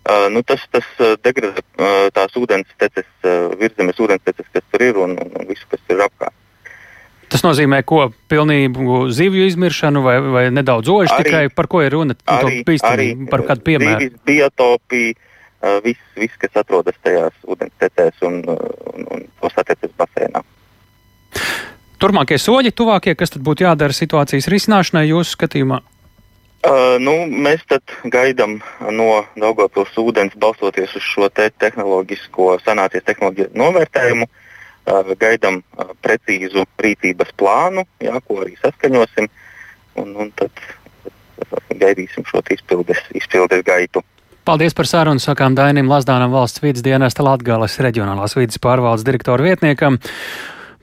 Uh, 0.00 0.30
nu, 0.32 0.40
tas 0.42 0.62
tas 0.72 0.86
degradē 1.20 1.60
uh, 1.60 2.06
tās 2.16 2.32
ūdens 2.40 2.68
teces, 2.80 3.08
uh, 3.20 3.50
virszemes 3.60 3.98
ūdens 4.00 4.22
teces, 4.24 4.46
kas 4.48 4.64
tur 4.72 4.84
ir 4.86 4.96
un, 4.98 5.12
un, 5.20 5.44
visu, 5.46 5.66
kas 5.68 5.92
ir 5.92 6.00
apkārt. 6.06 6.34
Tas 7.30 7.44
nozīmē, 7.44 7.82
ko 7.86 8.08
pilnību 8.32 9.04
zivju 9.14 9.44
izmiršanu 9.52 10.00
vai, 10.02 10.16
vai 10.34 10.44
nedaudz 10.50 10.88
oļu 10.90 11.20
tikai 11.20 11.44
par 11.54 11.68
ko 11.70 11.84
ir 11.84 11.92
runa? 11.94 12.16
Arī, 12.32 12.64
arī 12.88 13.10
par 13.30 13.44
kādu 13.46 13.66
piemēru. 13.68 14.00
Zīvis, 14.00 14.24
biotopija, 14.26 15.12
uh, 15.60 15.76
viss, 15.84 16.08
vis, 16.18 16.34
kas 16.40 16.58
atrodas 16.64 16.96
tajās 17.04 17.36
ūdens 17.44 17.76
tecēs 17.84 18.24
un, 18.26 18.40
un, 18.48 19.06
un 19.14 19.28
tos 19.44 19.60
attiecas 19.62 19.94
basēnā. 20.00 20.42
Turmākie 22.00 22.40
soļi, 22.40 22.72
tuvākie, 22.72 23.12
kas 23.20 23.36
tad 23.36 23.44
būtu 23.44 23.68
jādara 23.68 23.92
situācijas 23.92 24.48
risināšanai 24.48 25.10
jūsu 25.10 25.36
skatījumā? 25.36 25.82
Uh, 26.60 26.98
nu, 27.00 27.14
mēs 27.24 27.62
gaidām 28.12 28.58
no 28.92 29.22
Daugopils 29.40 29.94
ūdens, 29.96 30.34
balstoties 30.36 30.92
uz 30.98 31.06
šo 31.06 31.30
te 31.32 31.46
tehnoloģisko 31.56 32.58
sanācijas 32.60 33.06
tehnoloģiju 33.06 33.54
novērtējumu, 33.56 34.26
uh, 34.28 35.14
gaidām 35.22 35.62
uh, 35.62 35.94
precīzu 36.04 36.66
rīcības 36.84 37.32
plānu, 37.40 37.86
jā, 38.04 38.20
ko 38.26 38.42
arī 38.44 38.58
saskaņosim, 38.60 39.30
un, 40.04 40.12
un 40.20 40.34
tad, 40.36 40.52
gaidīsim 41.80 42.28
šo 42.28 42.44
izpildes, 42.52 43.00
izpildes 43.16 43.64
gaitu. 43.64 44.04
Paldies 44.44 44.76
par 44.76 44.88
sarunu, 44.88 45.20
sakām 45.22 45.56
Dainim 45.56 45.88
Lazdānam 45.88 46.32
valsts 46.36 46.60
vidas 46.60 46.84
dienesta 46.84 47.24
Latgales 47.24 47.80
reģionālās 47.80 48.36
vidas 48.36 48.60
pārvaldes 48.60 49.04
direktoru 49.08 49.48
vietniekam. 49.48 49.96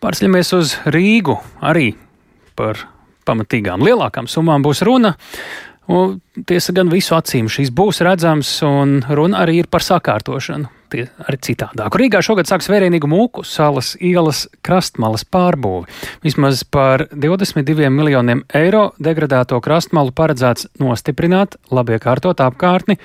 Pārceļamies 0.02 0.54
uz 0.58 0.76
Rīgu. 0.90 1.38
Arī 1.62 1.92
par 2.58 2.82
pamatīgām 3.28 3.84
lielākām 3.86 4.30
summām 4.32 4.66
būs 4.66 4.84
runa. 4.88 5.16
Un, 5.88 6.18
tiesa 6.48 6.74
gan 6.76 6.90
visu 6.92 7.16
acīm 7.16 7.48
šīs 7.52 7.72
būs 7.72 8.02
redzams, 8.04 8.50
un 8.68 9.00
runa 9.08 9.46
arī 9.46 9.62
ir 9.62 9.70
par 9.72 9.86
sakārtošanu. 9.86 10.74
Tie 10.88 11.04
arī 11.04 11.36
citādāk. 11.44 11.96
Rīgā 12.00 12.22
šogad 12.24 12.48
sāks 12.48 12.70
vērienīgu 12.72 13.10
mūku 13.12 13.44
salas 13.44 13.90
ielas 14.00 14.46
krastmalas 14.64 15.26
pārbūvi. 15.28 15.88
Vismaz 16.24 16.62
par 16.64 17.04
22 17.12 17.90
miljoniem 17.92 18.46
eiro 18.56 18.86
degradēto 19.04 19.60
krastmalu 19.64 20.16
paredzēts 20.16 20.70
nostiprināt, 20.80 21.58
labi 21.76 21.98
iekārtot 21.98 22.40
apkārtni 22.44 22.96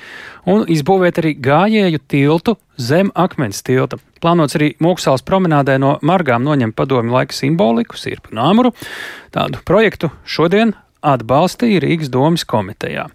un 0.46 0.62
izbūvēt 0.70 1.18
arī 1.22 1.34
gājēju 1.42 2.02
tiltu 2.06 2.54
zem 2.78 3.10
akmens 3.18 3.64
tilta. 3.66 3.98
Plānots 4.22 4.54
arī 4.58 4.76
Mūksāles 4.82 5.26
promenādē 5.26 5.80
no 5.82 5.96
margām 6.06 6.46
noņemt 6.46 6.78
padomju 6.78 7.18
laika 7.18 7.34
simboliku, 7.34 7.98
sirpu 7.98 8.30
un 8.30 8.44
āmuru. 8.46 8.74
Tādu 9.34 9.58
projektu 9.66 10.14
šodien 10.22 10.76
atbalstīja 11.02 11.82
Rīgas 11.82 12.10
domas 12.12 12.46
komitejā. 12.48 13.08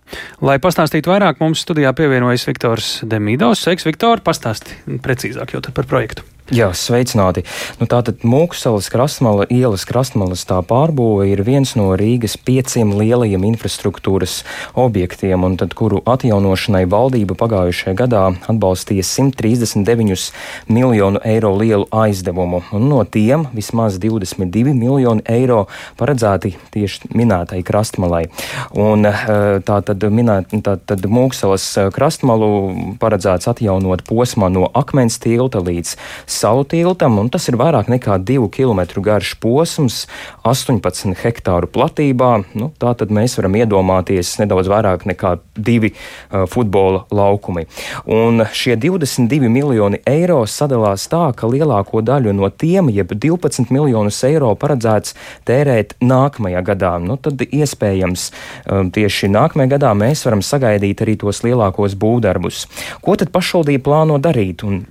Lai 0.43 0.59
pastāstītu 0.63 1.11
vairāk, 1.13 1.41
mums 1.43 1.63
studijā 1.65 1.93
pievienojas 1.97 2.47
Viktors 2.49 2.97
Demidovs. 3.07 3.63
Sveiks, 3.65 3.87
Viktor, 3.87 4.23
pastāsti 4.23 4.99
precīzāk 5.03 5.55
jau 5.55 5.63
par 5.71 5.87
projektu. 5.89 6.27
Jā, 6.47 6.69
sveicināti. 6.71 7.41
Nu, 7.75 7.89
tātad 7.91 8.21
Mūksalas 8.23 8.85
krastmala 8.87 9.43
ielas 9.51 9.83
krastmalas 9.83 10.45
tā 10.47 10.61
pārbūve 10.63 11.25
ir 11.27 11.41
viens 11.43 11.73
no 11.75 11.89
Rīgas 11.99 12.37
pieciem 12.39 12.93
lielajiem 12.95 13.43
infrastruktūras 13.49 14.45
objektiem, 14.79 15.43
un 15.43 15.57
tad, 15.59 15.75
kuru 15.75 15.99
atjaunošanai 16.07 16.85
valdība 16.87 17.35
pagājušajā 17.35 17.95
gadā 17.99 18.21
atbalstīja 18.47 19.03
139 19.03 20.29
miljonu 20.71 21.19
eiro 21.27 21.51
lielu 21.59 21.89
aizdevumu, 21.91 22.61
un 22.71 22.87
no 22.93 23.01
tiem 23.03 23.49
vismaz 23.51 23.99
22 23.99 24.71
miljoni 24.71 25.27
eiro 25.27 25.65
paredzēti 25.99 26.53
tieši 26.71 27.11
minētai 27.11 27.59
krastmalai. 27.67 28.23
Un 28.71 29.03
eh, 29.11 29.27
tā 29.67 29.81
tad, 29.83 30.07
minēt, 30.07 30.55
tā 30.63 30.77
tad 30.79 31.03
Mūksalas 31.11 31.67
krastmalu 31.91 32.95
paredzēts 33.03 33.51
atjaunot 33.51 34.07
posmā 34.07 34.47
no 34.47 34.71
akmens 34.71 35.19
tilta 35.19 35.59
līdz 35.59 35.97
salu 36.37 36.63
tiltam, 36.69 37.17
un 37.21 37.29
tas 37.33 37.47
ir 37.49 37.57
vairāk 37.59 37.89
nekā 37.91 38.17
2 38.21 38.47
km 38.53 38.81
garš 39.03 39.33
posms, 39.41 40.03
18 40.47 41.17
hektāru 41.17 41.69
platībā. 41.73 42.31
Nu, 42.57 42.69
tā 42.79 42.93
tad 42.97 43.11
mēs 43.13 43.37
varam 43.39 43.57
iedomāties 43.57 44.35
nedaudz 44.41 44.69
vairāk 44.71 45.07
nekā 45.09 45.37
divi 45.55 45.93
uh, 45.93 46.45
futbola 46.49 47.05
laukumi. 47.11 47.65
Un 48.05 48.45
šie 48.53 48.77
22 48.77 49.49
miljoni 49.51 50.01
eiro 50.07 50.43
sadalās 50.49 51.07
tā, 51.11 51.23
ka 51.37 51.49
lielāko 51.49 52.03
daļu 52.05 52.35
no 52.37 52.49
tiem, 52.49 52.91
jeb 52.93 53.13
12 53.13 53.73
miljonus 53.73 54.21
eiro, 54.27 54.53
paredzēts 54.59 55.15
tērēt 55.47 55.97
nākamajā 56.03 56.63
gadā. 56.71 56.93
Nu, 57.03 57.17
tad 57.21 57.41
iespējams 57.47 58.29
um, 58.29 58.91
tieši 58.93 59.31
nākamajā 59.33 59.73
gadā 59.77 59.95
mēs 59.97 60.25
varam 60.27 60.45
sagaidīt 60.45 61.01
arī 61.05 61.17
tos 61.21 61.43
lielākos 61.45 61.97
būvdarbus. 61.99 62.67
Ko 63.01 63.17
tad 63.19 63.33
pašvaldība 63.33 63.87
plāno 63.89 64.21
darīt? 64.21 64.65
Un 64.67 64.85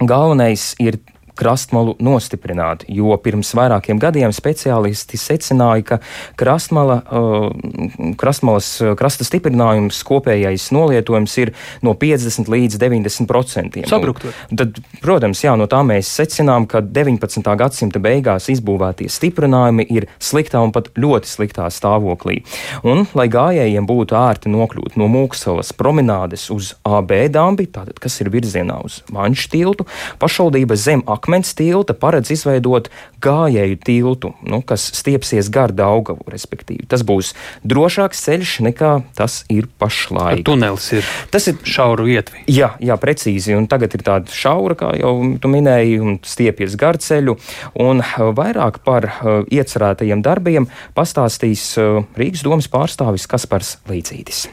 Galvenais 0.00 0.74
ir 0.78 0.98
krastmalu 1.38 1.96
nostiprināt, 2.02 2.84
jo 2.88 3.14
pirms 3.22 3.50
vairākiem 3.56 3.98
gadiem 4.02 4.32
speciālisti 4.34 5.18
secināja, 5.20 5.84
ka 5.84 5.98
krastmala, 6.38 7.00
uh, 7.10 8.14
krastmalas 8.20 8.68
uh, 8.82 8.94
krasta 8.98 9.26
stiprinājums 9.26 10.00
kopējais 10.06 10.70
nolietojums 10.74 11.34
ir 11.42 11.52
no 11.84 11.94
50 11.98 12.50
līdz 12.50 12.78
90 12.80 13.28
procentiem. 13.30 13.88
Tad, 14.54 14.80
protams, 15.02 15.42
jā, 15.44 15.56
no 15.58 15.66
tā 15.70 15.82
mēs 15.86 16.10
secinām, 16.20 16.68
ka 16.70 16.82
19. 16.84 17.42
gadsimta 17.58 18.02
beigās 18.02 18.48
izbūvētie 18.52 19.10
stiprinājumi 19.12 19.88
ir 19.90 20.08
sliktā 20.22 20.62
un 20.64 20.72
pat 20.74 20.92
ļoti 20.98 21.30
sliktā 21.30 21.68
stāvoklī. 21.74 22.40
Un, 22.86 23.04
lai 23.18 23.28
gājējiem 23.32 23.88
būtu 23.90 24.18
ērti 24.18 24.52
nokļūt 24.54 24.98
no 25.00 25.10
Mūksalas 25.10 25.74
promenādes 25.76 26.48
uz 26.54 26.72
AB 26.86 27.12
dambi, 27.34 27.66
tātad, 27.70 27.98
kas 28.02 28.20
ir 28.22 28.30
virzienā 28.32 28.80
uz 28.86 29.02
Manšu 29.14 29.50
tiltu, 29.52 29.86
pašvaldība 30.22 30.78
zem 30.78 31.02
akmeņa 31.10 31.23
akmens 31.24 31.54
tilta 31.56 31.96
paredz 31.96 32.28
izveidot 32.34 32.90
gājēju 33.24 33.78
tiltu, 33.80 34.34
nu, 34.44 34.60
kas 34.66 34.84
stiepsies 34.92 35.48
gar 35.52 35.72
Daugavu, 35.72 36.26
respektīvi. 36.28 36.84
Tas 36.90 37.00
būs 37.06 37.32
drošāks 37.64 38.20
ceļš 38.26 38.52
nekā 38.68 38.90
tas 39.16 39.40
ir 39.52 39.70
pašlaik. 39.80 40.44
Tunelis 40.44 40.90
ir. 40.98 41.08
Tas 41.32 41.48
ir 41.48 41.56
šauru 41.64 42.10
ietvi. 42.12 42.44
Jā, 42.52 42.74
jā, 42.84 42.98
precīzi. 43.00 43.56
Un 43.56 43.70
tagad 43.72 43.96
ir 43.96 44.04
tāda 44.04 44.34
šaura, 44.34 44.76
kā 44.76 44.92
jau 45.00 45.14
tu 45.40 45.52
minēji, 45.52 45.96
un 46.04 46.20
stiepjas 46.28 46.76
gar 46.80 47.00
ceļu. 47.00 47.38
Un 47.80 48.04
uh, 48.04 48.20
vairāk 48.36 48.82
par 48.84 49.08
uh, 49.08 49.40
iecerētajiem 49.48 50.20
darbiem 50.24 50.68
pastāstīs 50.96 51.70
uh, 51.80 52.04
Rīgas 52.20 52.44
domas 52.44 52.68
pārstāvis 52.68 53.28
Kaspars 53.30 53.78
Līdzītis. 53.88 54.44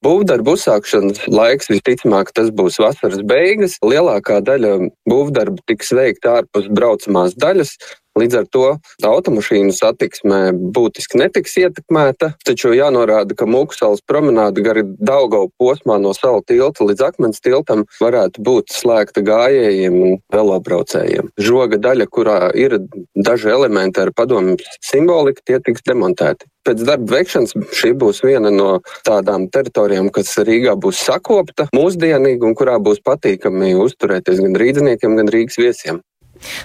Būvdarbu 0.00 0.54
uzsākšanas 0.56 1.26
laiks 1.28 1.68
visticamāk 1.68 2.30
tas 2.32 2.48
būs 2.56 2.78
vasaras 2.80 3.20
beigas. 3.20 3.74
Lielākā 3.84 4.38
daļa 4.46 4.70
būvdarbu 5.10 5.60
tiks 5.68 5.92
veikta 5.92 6.38
ārpus 6.38 6.70
braucamās 6.72 7.36
daļas. 7.36 7.74
Līdz 8.20 8.36
ar 8.36 8.46
to 8.52 8.64
automašīnu 9.06 9.72
satiksme 9.72 10.40
būtiski 10.76 11.20
netiks 11.20 11.56
ietekmēta, 11.62 12.34
taču 12.44 12.74
jānorāda, 12.76 13.36
ka 13.38 13.48
Mūksāles 13.48 14.04
promenāde 14.04 14.64
gari 14.64 14.84
Daugau 14.84 15.48
posmā 15.60 15.96
no 16.02 16.12
salu 16.16 16.42
tilta 16.44 16.84
līdz 16.84 17.06
akmens 17.06 17.40
tiltam 17.40 17.86
varētu 18.00 18.44
būt 18.44 18.74
slēgta 18.76 19.24
gājējiem 19.24 19.96
un 20.04 20.18
velobraucējiem. 20.34 21.32
Žoga 21.40 21.80
daļa, 21.80 22.08
kurā 22.12 22.38
ir 22.52 22.76
daži 23.16 23.54
elementi 23.54 24.04
ar 24.04 24.12
padomu 24.16 24.58
simboliku, 24.84 25.44
tie 25.46 25.60
tiks 25.64 25.86
demontēti. 25.88 26.50
Pēc 26.68 26.82
darba 26.84 27.16
veikšanas 27.16 27.54
šī 27.72 27.94
būs 27.96 28.20
viena 28.20 28.50
no 28.52 28.68
tādām 29.06 29.46
teritorijām, 29.48 30.10
kas 30.12 30.34
Rīgā 30.44 30.76
būs 30.76 31.00
sakopta, 31.06 31.70
mūsdienīga 31.72 32.44
un 32.44 32.56
kurā 32.58 32.76
būs 32.84 33.00
patīkami 33.06 33.72
uzturēties 33.80 34.44
gan 34.44 34.60
rīzniekiem, 34.60 35.16
gan 35.16 35.32
Rīgas 35.32 35.56
viesiem. 35.60 36.04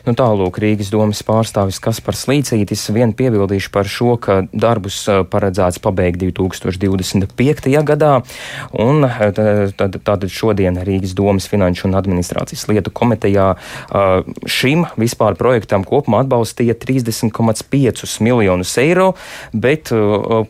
Nu, 0.05 0.13
Tālūk, 0.17 0.59
Rīgas 0.61 0.91
domas 0.93 1.21
pārstāvis 1.26 1.80
Kaspars 1.84 2.26
Līcītis 2.30 2.88
vien 2.95 3.13
piebildīšu 3.17 3.71
par 3.73 3.89
šo, 3.89 4.15
ka 4.21 4.41
darbus 4.53 5.01
paredzēts 5.32 5.82
pabeigt 5.84 6.21
2025. 6.23 7.71
gadā, 7.86 8.11
un 8.71 9.07
tad, 9.36 9.99
tad 10.05 10.28
šodien 10.32 10.80
Rīgas 10.86 11.15
domas 11.17 11.49
finanšu 11.51 11.89
un 11.89 11.97
administrācijas 11.99 12.67
lietu 12.71 12.93
komitejā 12.95 13.47
šim 14.47 14.86
vispār 14.99 15.38
projektam 15.39 15.84
kopumā 15.88 16.23
atbalstīja 16.26 16.78
30,5 16.80 18.21
miljonus 18.26 18.76
eiro, 18.82 19.11
bet 19.53 19.91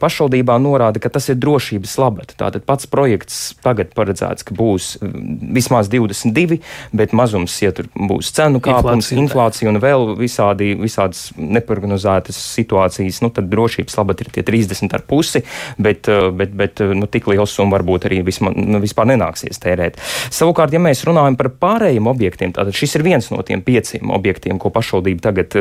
pašvaldībā 0.02 0.58
norāda, 0.62 1.02
ka 1.04 1.12
tas 1.14 1.30
ir 1.32 1.40
drošības 1.42 1.98
labad. 2.02 2.36
Tātad 2.38 2.66
pats 2.68 2.90
projekts 2.92 3.56
tagad 3.66 3.94
paredzēts, 3.98 4.46
ka 4.46 4.56
būs 4.58 4.96
vismaz 5.02 5.90
22, 5.92 6.60
bet 6.96 7.16
mazums, 7.16 7.58
ja 7.64 7.74
tur 7.76 7.90
būs 7.96 8.34
cenu 8.36 8.62
kāpums, 8.64 9.12
inflācija 9.20 9.72
un 9.72 9.80
vēl 9.84 10.16
visādi, 10.20 10.74
visādas 10.80 11.30
neprognozētas 11.38 12.40
situācijas, 12.56 13.22
nu, 13.26 13.32
tad 13.36 13.50
drošības 13.52 13.98
labad 14.00 14.24
ir 14.24 14.32
tie 14.36 14.46
30 14.48 14.96
ar 14.96 15.06
pusi, 15.08 15.44
bet, 15.78 16.10
eh, 16.12 16.30
bet, 16.32 16.56
bet 16.56 16.84
nu, 16.96 17.10
tik 17.12 17.30
liels 17.32 17.56
summa 17.56 17.78
varbūt 17.78 18.10
arī 18.10 18.22
visma, 18.26 18.54
nu, 18.56 18.82
vispār 18.84 19.10
nenāksies 19.14 19.62
tērēt. 19.64 20.00
Savukārt, 20.34 20.74
ja 20.76 20.82
mēs 20.84 21.06
runājam 21.08 21.38
par 21.40 21.52
pārējiem 21.62 22.08
objektiem, 22.12 22.54
tad 22.56 22.72
šis 22.76 22.98
ir 23.00 23.06
viens 23.06 23.30
no 23.32 23.42
tiem 23.46 23.64
pieciem 23.66 24.12
objektiem, 24.16 24.60
ko 24.62 24.72
pašvaldība 24.74 25.26
tagad, 25.30 25.56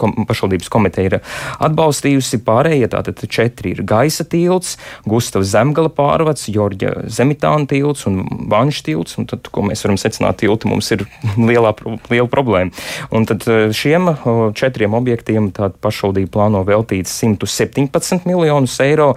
kom, 0.00 0.14
pašvaldības 0.28 0.70
komiteja 0.72 1.12
ir 1.12 1.18
atbalstījusi. 1.64 2.42
Pārējie 2.46 2.90
tātad 2.92 3.22
četri 3.28 3.74
ir 3.74 3.82
gaisa 3.88 4.24
tilts, 4.28 4.76
Gustavs 5.08 5.50
Zemgala 5.52 5.90
pārvads, 5.92 6.48
Jorģa 6.52 7.08
Zemitāna 7.12 7.68
tilts 7.70 8.06
un 8.08 8.22
Vanš 8.50 8.82
tilts. 8.86 9.18
Un 9.20 9.28
tad, 9.30 9.48
ko 9.52 9.64
mēs 9.66 9.84
varam 9.84 9.98
secināt, 10.00 10.40
tilti 10.42 10.70
mums 10.70 10.90
ir 10.94 11.04
lielā, 11.50 11.74
liela 12.12 12.28
problēma. 12.30 12.74
Un 13.14 13.26
tad 13.28 13.44
eh, 13.48 13.68
šiem 13.74 14.10
četriem 14.58 14.94
objektiem 14.98 15.50
pašvaldība 15.52 16.32
plāno 16.34 16.62
veltīt 16.66 17.08
117 17.10 18.26
miljonus 18.28 18.76
eiro, 18.84 19.12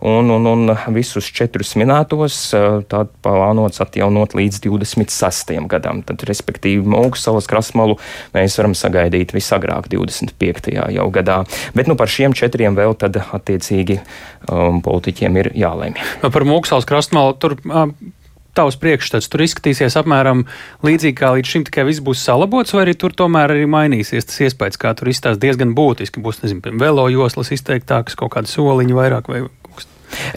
un, 0.00 0.30
un, 0.34 0.48
un 0.50 0.74
visus 0.94 1.28
četrus 1.34 1.74
minētos 1.80 2.38
eh, 2.56 3.04
plānots 3.24 3.82
atjaunot 3.84 4.36
līdz 4.38 4.62
26. 4.64 5.54
gadam. 5.70 6.02
Tad, 6.06 6.24
respektīvi, 6.28 6.84
Mūksalas 6.94 7.48
krasmalu 7.50 7.98
mēs 8.34 8.58
varam 8.60 8.74
sagaidīt 8.78 9.34
visagrāk 9.36 9.88
25. 9.92 10.74
jau 10.94 11.06
gadā. 11.14 11.42
Bet 11.76 11.90
nu, 11.90 11.98
par 12.00 12.12
šiem 12.12 12.36
četriem 12.36 12.76
vēl 12.78 12.96
tad 12.98 13.18
attiecīgi 13.24 14.00
um, 14.00 14.82
politiķiem 14.84 15.40
ir 15.42 15.52
jālemj. 15.58 15.98
Par 16.24 16.46
Mūksalas 16.48 16.88
krasmalu 16.88 17.38
tur. 17.40 17.58
Um 17.64 17.96
tavs 18.54 18.78
priekšstats 18.80 19.30
tur 19.30 19.44
izskatīsies 19.44 19.98
apmēram 20.00 20.44
līdzīgi 20.86 21.18
kā 21.18 21.32
līdz 21.36 21.52
šim, 21.54 21.66
tikai 21.68 21.86
viss 21.88 22.04
būs 22.04 22.22
salabots, 22.24 22.74
vai 22.76 22.86
arī 22.86 22.96
tur 22.98 23.14
tomēr 23.16 23.54
arī 23.56 23.66
mainīsies 23.70 24.30
tas 24.30 24.40
iespējas, 24.46 24.80
kā 24.80 24.94
tur 24.98 25.10
izstāsta 25.12 25.42
diezgan 25.42 25.74
būtiski. 25.76 26.22
Būs, 26.24 26.42
nezinu, 26.44 26.74
velo 26.80 27.08
joslas 27.12 27.52
izteiktākas, 27.54 28.16
kaut 28.18 28.34
kāda 28.36 28.50
soliņa 28.50 28.98
vairāk 29.00 29.30
vai 29.32 29.44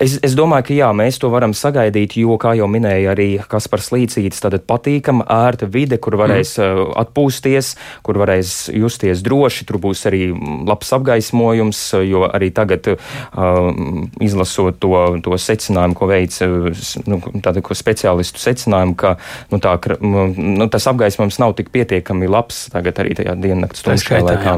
Es, 0.03 0.17
es 0.25 0.35
domāju, 0.37 0.67
ka 0.69 0.77
jā, 0.77 0.89
mēs 0.95 1.19
to 1.21 1.31
varam 1.33 1.55
sagaidīt, 1.57 2.17
jo, 2.21 2.37
kā 2.41 2.53
jau 2.57 2.69
minēja 2.71 3.13
arī 3.13 3.29
Kaspars 3.49 3.91
Līcītis, 3.95 4.41
tad 4.43 4.57
patīkama, 4.67 5.25
ērta 5.47 5.69
vide, 5.71 5.99
kur 6.01 6.17
varēs 6.19 6.55
mm. 6.61 6.93
atpūsties, 7.03 7.73
kur 8.05 8.21
varēs 8.21 8.55
justies 8.75 9.23
droši. 9.25 9.67
Tur 9.67 9.81
būs 9.83 10.05
arī 10.09 10.29
labs 10.67 10.93
apgaismojums, 10.97 11.81
jo 12.07 12.25
arī 12.27 12.51
tagad, 12.55 12.91
uh, 12.93 13.69
izlasot 14.23 14.79
to, 14.83 14.93
to 15.25 15.37
secinājumu, 15.41 15.97
ko 15.97 16.09
veica 16.09 16.49
nu, 17.07 17.21
tāda, 17.43 17.63
ko 17.65 17.77
speciālistu 17.77 18.41
secinājumu, 18.41 18.97
ka 18.99 19.15
nu, 19.51 19.61
tā, 19.63 19.77
nu, 20.01 20.69
tas 20.71 20.87
apgaismojums 20.89 21.39
nav 21.43 21.57
tik 21.57 21.71
pietiekami 21.73 22.29
labs 22.31 22.67
tagad 22.73 23.01
arī 23.01 23.15
tajā 23.17 23.35
diennakts 23.39 23.83
tumšajā 23.85 24.21
laikā. 24.25 24.55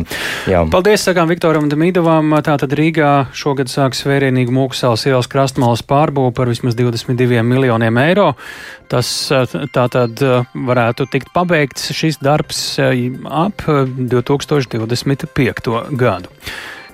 Jā. 0.50 0.60
Jā. 0.60 0.64
Paldies, 0.72 1.04
sakām 1.08 1.30
Viktoram 1.32 1.70
Demidovam. 1.72 2.34
Tātad 2.46 2.74
Rīgā 2.78 3.30
šogad 3.36 3.72
sāks 3.72 4.04
vērienīgu 4.08 4.54
mūku 4.56 4.78
salas 4.78 5.06
ielas 5.10 5.28
krastmalas 5.32 5.84
pārbūve 5.86 6.32
par 6.38 6.48
vismaz 6.52 6.74
22 6.80 7.44
miljoniem 7.46 7.96
eiro. 8.02 8.30
Tas 8.90 9.08
tātad 9.76 10.14
varētu 10.54 11.06
tikt 11.12 11.30
pabeigts 11.36 11.92
šis 11.96 12.16
darbs 12.24 12.60
ap 12.80 13.62
2025. 13.68 15.72
gadu. 16.00 16.30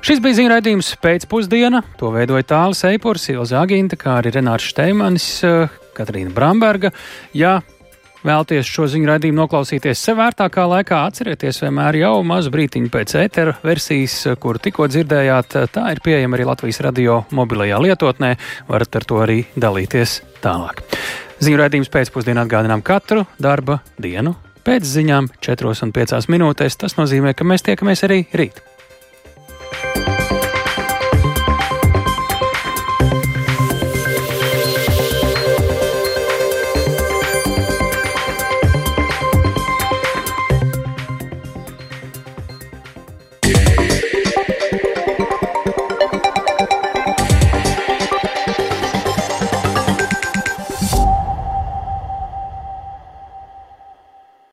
Šis 0.05 0.19
bija 0.21 0.37
ziņu 0.37 0.49
raidījums 0.51 0.91
pēcpusdiena. 1.01 1.79
To 1.97 2.11
veidoja 2.13 2.45
Tāls 2.45 2.83
Eipors, 2.85 3.23
Ilza 3.33 3.57
Aginta, 3.63 3.97
kā 3.97 4.19
arī 4.19 4.29
Renārs 4.35 4.67
Šteimanis, 4.69 5.25
Katrīna 5.97 6.29
Bramberga. 6.35 6.91
Ja 7.33 7.55
vēlties 8.25 8.69
šo 8.69 8.87
ziņu 8.91 9.09
raidījumu 9.09 9.43
noklausīties 9.43 10.01
sev 10.01 10.19
vērtākā 10.21 10.65
laikā, 10.71 11.01
atcerieties 11.09 11.61
vienmēr 11.63 11.99
jau 12.01 12.13
mazu 12.27 12.51
brītiņu 12.53 12.91
pēc 12.93 13.15
ētera 13.21 13.55
versijas, 13.65 14.17
kuru 14.41 14.61
tikko 14.61 14.89
dzirdējāt. 14.91 15.57
Tā 15.75 15.85
ir 15.93 16.01
pieejama 16.05 16.39
arī 16.39 16.49
Latvijas 16.49 16.81
radio 16.85 17.21
mobilajā 17.35 17.79
lietotnē. 17.85 18.35
Varat 18.69 18.99
ar 18.99 19.07
to 19.07 19.21
arī 19.25 19.41
dalīties 19.55 20.19
tālāk. 20.43 20.83
Ziņu 21.43 21.61
raidījums 21.61 21.91
pēcpusdienā 21.93 22.45
atgādinām 22.45 22.83
katru 22.85 23.25
darba 23.41 23.81
dienu. 24.01 24.35
Pēc 24.65 24.87
ziņām 24.89 25.29
4,5 25.45 26.31
minūtēs 26.33 26.79
tas 26.81 26.97
nozīmē, 26.97 27.35
ka 27.37 27.45
mēs 27.45 27.67
tiekamies 27.67 28.01
arī 28.07 28.23
rīt. 28.33 28.63